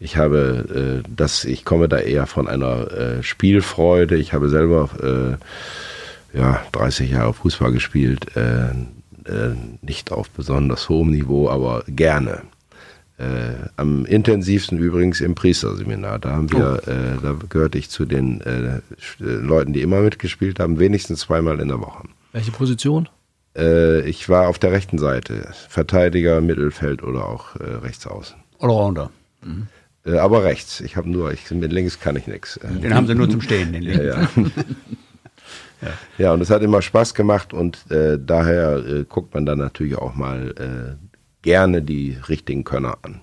[0.00, 4.16] ich habe äh, das, ich komme da eher von einer äh, Spielfreude.
[4.16, 5.38] Ich habe selber
[6.34, 8.26] äh, ja 30 Jahre Fußball gespielt,
[9.26, 12.42] äh, äh, nicht auf besonders hohem Niveau, aber gerne.
[13.18, 16.18] Äh, am intensivsten übrigens im Priesterseminar.
[16.18, 16.90] Da haben wir, Oh.
[16.90, 18.80] äh, da gehörte ich zu den äh,
[19.18, 22.04] Leuten, die immer mitgespielt haben, wenigstens zweimal in der Woche.
[22.32, 23.08] Welche Position?
[23.56, 28.36] Äh, ich war auf der rechten Seite, Verteidiger, Mittelfeld oder auch äh, rechts außen.
[28.58, 29.10] Allrounder.
[30.06, 30.80] Äh, aber rechts.
[30.80, 32.58] Ich habe nur, ich, mit links kann ich nichts.
[32.62, 34.06] Den haben sie nur zum Stehen, den linken.
[34.06, 34.28] Ja, ja.
[36.18, 39.96] ja, und es hat immer Spaß gemacht und äh, daher äh, guckt man dann natürlich
[39.96, 41.06] auch mal äh,
[41.42, 43.20] gerne die richtigen Könner an.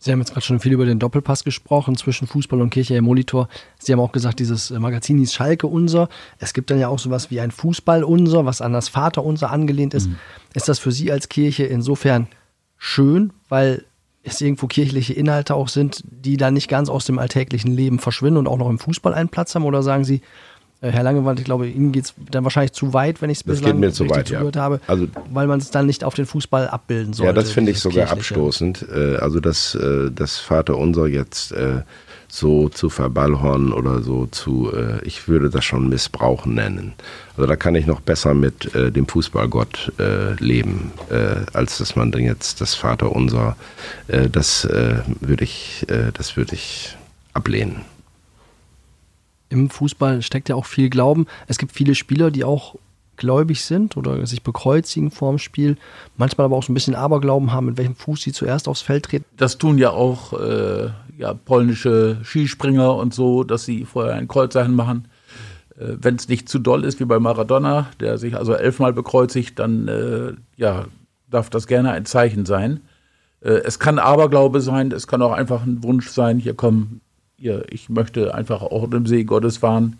[0.00, 3.04] Sie haben jetzt gerade schon viel über den Doppelpass gesprochen zwischen Fußball und Kirche im
[3.04, 3.48] Monitor.
[3.80, 6.08] Sie haben auch gesagt, dieses äh, Magazin hieß Schalke Unser.
[6.38, 9.50] Es gibt dann ja auch sowas wie ein Fußball Unser, was an das Vater Unser
[9.50, 10.08] angelehnt ist.
[10.54, 12.28] Ist das für Sie als Kirche insofern
[12.76, 13.84] schön, weil
[14.22, 18.38] es irgendwo kirchliche Inhalte auch sind, die dann nicht ganz aus dem alltäglichen Leben verschwinden
[18.38, 19.64] und auch noch im Fußball einen Platz haben?
[19.64, 20.20] Oder sagen Sie,
[20.80, 23.76] Herr Langewand, ich glaube, Ihnen geht es dann wahrscheinlich zu weit, wenn ich es geht
[23.76, 24.38] mir zu weit, ja.
[24.38, 27.26] zugehört habe, Also- weil man es dann nicht auf den Fußball abbilden sollte.
[27.28, 28.34] ja, das finde ich sogar kirchliche.
[28.34, 28.86] abstoßend.
[28.94, 31.82] Äh, also das, äh, das Vaterunser jetzt äh,
[32.28, 36.92] so zu verballhornen oder so zu, äh, ich würde das schon Missbrauchen nennen.
[37.36, 41.96] Also da kann ich noch besser mit äh, dem Fußballgott äh, leben, äh, als dass
[41.96, 43.56] man dann jetzt das Vaterunser,
[44.08, 46.96] äh, das äh, würde ich, äh, das würde ich
[47.32, 47.80] ablehnen.
[49.48, 51.26] Im Fußball steckt ja auch viel Glauben.
[51.46, 52.76] Es gibt viele Spieler, die auch
[53.16, 55.76] gläubig sind oder sich bekreuzigen vorm Spiel,
[56.16, 59.06] manchmal aber auch so ein bisschen Aberglauben haben, mit welchem Fuß sie zuerst aufs Feld
[59.06, 59.24] treten.
[59.36, 64.74] Das tun ja auch äh, ja, polnische Skispringer und so, dass sie vorher ein Kreuzzeichen
[64.74, 65.08] machen.
[65.76, 69.58] Äh, Wenn es nicht zu doll ist, wie bei Maradona, der sich also elfmal bekreuzigt,
[69.58, 70.86] dann äh, ja,
[71.28, 72.80] darf das gerne ein Zeichen sein.
[73.40, 77.00] Äh, es kann Aberglaube sein, es kann auch einfach ein Wunsch sein, hier komm,
[77.38, 79.98] hier, ich möchte einfach auch im See Gottes fahren,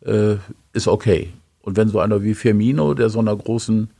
[0.00, 0.36] äh,
[0.72, 1.32] ist okay.
[1.62, 3.90] Und wenn so einer wie Firmino, der so einer großen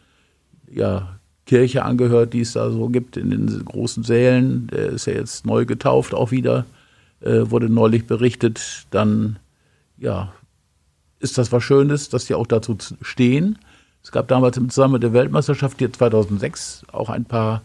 [0.72, 1.20] ja,
[1.50, 4.68] Kirche angehört, die es da so gibt in den großen Sälen.
[4.68, 6.64] Der ist ja jetzt neu getauft auch wieder,
[7.20, 8.86] äh, wurde neulich berichtet.
[8.90, 9.38] Dann,
[9.98, 10.32] ja,
[11.18, 13.58] ist das was Schönes, dass die auch dazu stehen.
[14.02, 17.62] Es gab damals im Zusammenhang mit der Weltmeisterschaft hier 2006 auch ein paar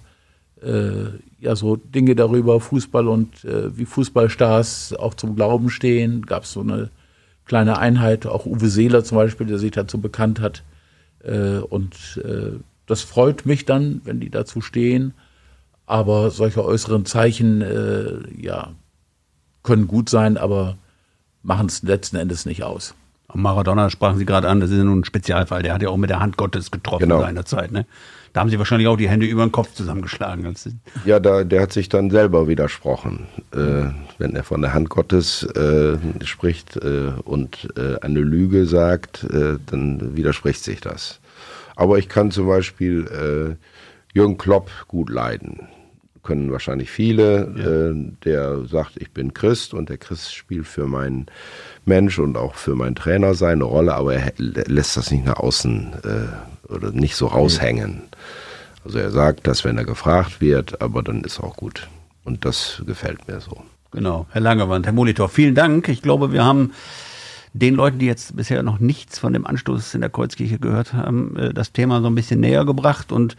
[0.62, 1.10] äh,
[1.46, 6.26] ja so Dinge darüber, Fußball und äh, wie Fußballstars auch zum Glauben stehen.
[6.26, 6.90] Gab es so eine
[7.46, 10.64] kleine Einheit, auch Uwe Seeler zum Beispiel, der sich dazu bekannt hat.
[11.24, 15.14] Äh, und äh, das freut mich dann, wenn die dazu stehen.
[15.88, 18.72] Aber solche äußeren Zeichen, äh, ja,
[19.64, 20.78] können gut sein, aber
[21.44, 22.96] machen es letzten Endes nicht aus.
[23.34, 25.62] Maradona sprachen Sie gerade an, das ist ja nun ein Spezialfall.
[25.62, 27.22] Der hat ja auch mit der Hand Gottes getroffen Genau.
[27.22, 27.72] seinerzeit.
[27.72, 27.86] Ne?
[28.36, 30.54] Da haben Sie wahrscheinlich auch die Hände über den Kopf zusammengeschlagen.
[31.06, 33.28] Ja, da, der hat sich dann selber widersprochen.
[33.54, 33.86] Äh,
[34.18, 39.58] wenn er von der Hand Gottes äh, spricht äh, und äh, eine Lüge sagt, äh,
[39.68, 41.22] dann widerspricht sich das.
[41.78, 43.56] Aber ich kann zum Beispiel äh,
[44.14, 45.70] Jürgen Klopp gut leiden.
[46.26, 47.94] Können wahrscheinlich viele.
[47.96, 51.28] Äh, der sagt, ich bin Christ und der Christ spielt für meinen
[51.86, 55.94] Mensch und auch für meinen Trainer seine Rolle, aber er lässt das nicht nach außen
[56.04, 58.02] äh, oder nicht so raushängen.
[58.84, 61.88] Also er sagt das, wenn er gefragt wird, aber dann ist auch gut.
[62.24, 63.64] Und das gefällt mir so.
[63.92, 65.88] Genau, Herr Langewand, Herr Molitor, vielen Dank.
[65.90, 66.74] Ich glaube, wir haben
[67.54, 71.38] den Leuten, die jetzt bisher noch nichts von dem Anstoß in der Kreuzkirche gehört haben,
[71.38, 73.38] äh, das Thema so ein bisschen näher gebracht und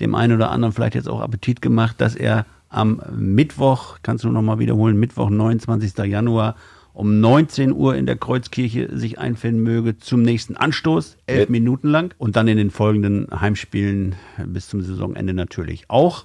[0.00, 4.28] dem einen oder anderen vielleicht jetzt auch Appetit gemacht, dass er am Mittwoch, kannst du
[4.30, 5.96] noch mal wiederholen, Mittwoch, 29.
[6.04, 6.54] Januar
[6.92, 11.50] um 19 Uhr in der Kreuzkirche sich einfinden möge zum nächsten Anstoß, elf Ja.
[11.52, 16.24] Minuten lang und dann in den folgenden Heimspielen bis zum Saisonende natürlich auch.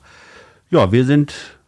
[0.72, 1.60] Ja, wir sind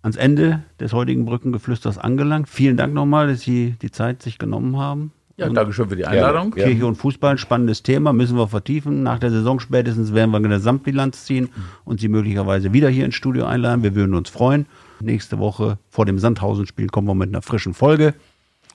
[0.00, 2.48] ans Ende des heutigen Brückengeflüsters angelangt.
[2.48, 5.12] Vielen Dank nochmal, dass Sie die Zeit sich genommen haben.
[5.40, 6.54] Ja, Und Dankeschön für die Einladung.
[6.54, 6.66] Ja.
[6.66, 9.02] Kirche und Fußball, ein spannendes Thema, müssen wir vertiefen.
[9.02, 11.48] Nach der Saison spätestens werden wir eine Gesamtbilanz ziehen
[11.84, 13.82] und Sie möglicherweise wieder hier ins Studio einladen.
[13.82, 14.66] Wir würden uns freuen.
[15.00, 18.12] Nächste Woche vor dem Sandhausen-Spiel kommen wir mit einer frischen Folge.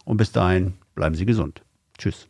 [0.06, 1.62] Und bis dahin bleiben Sie gesund.
[2.00, 2.28] Tschüss.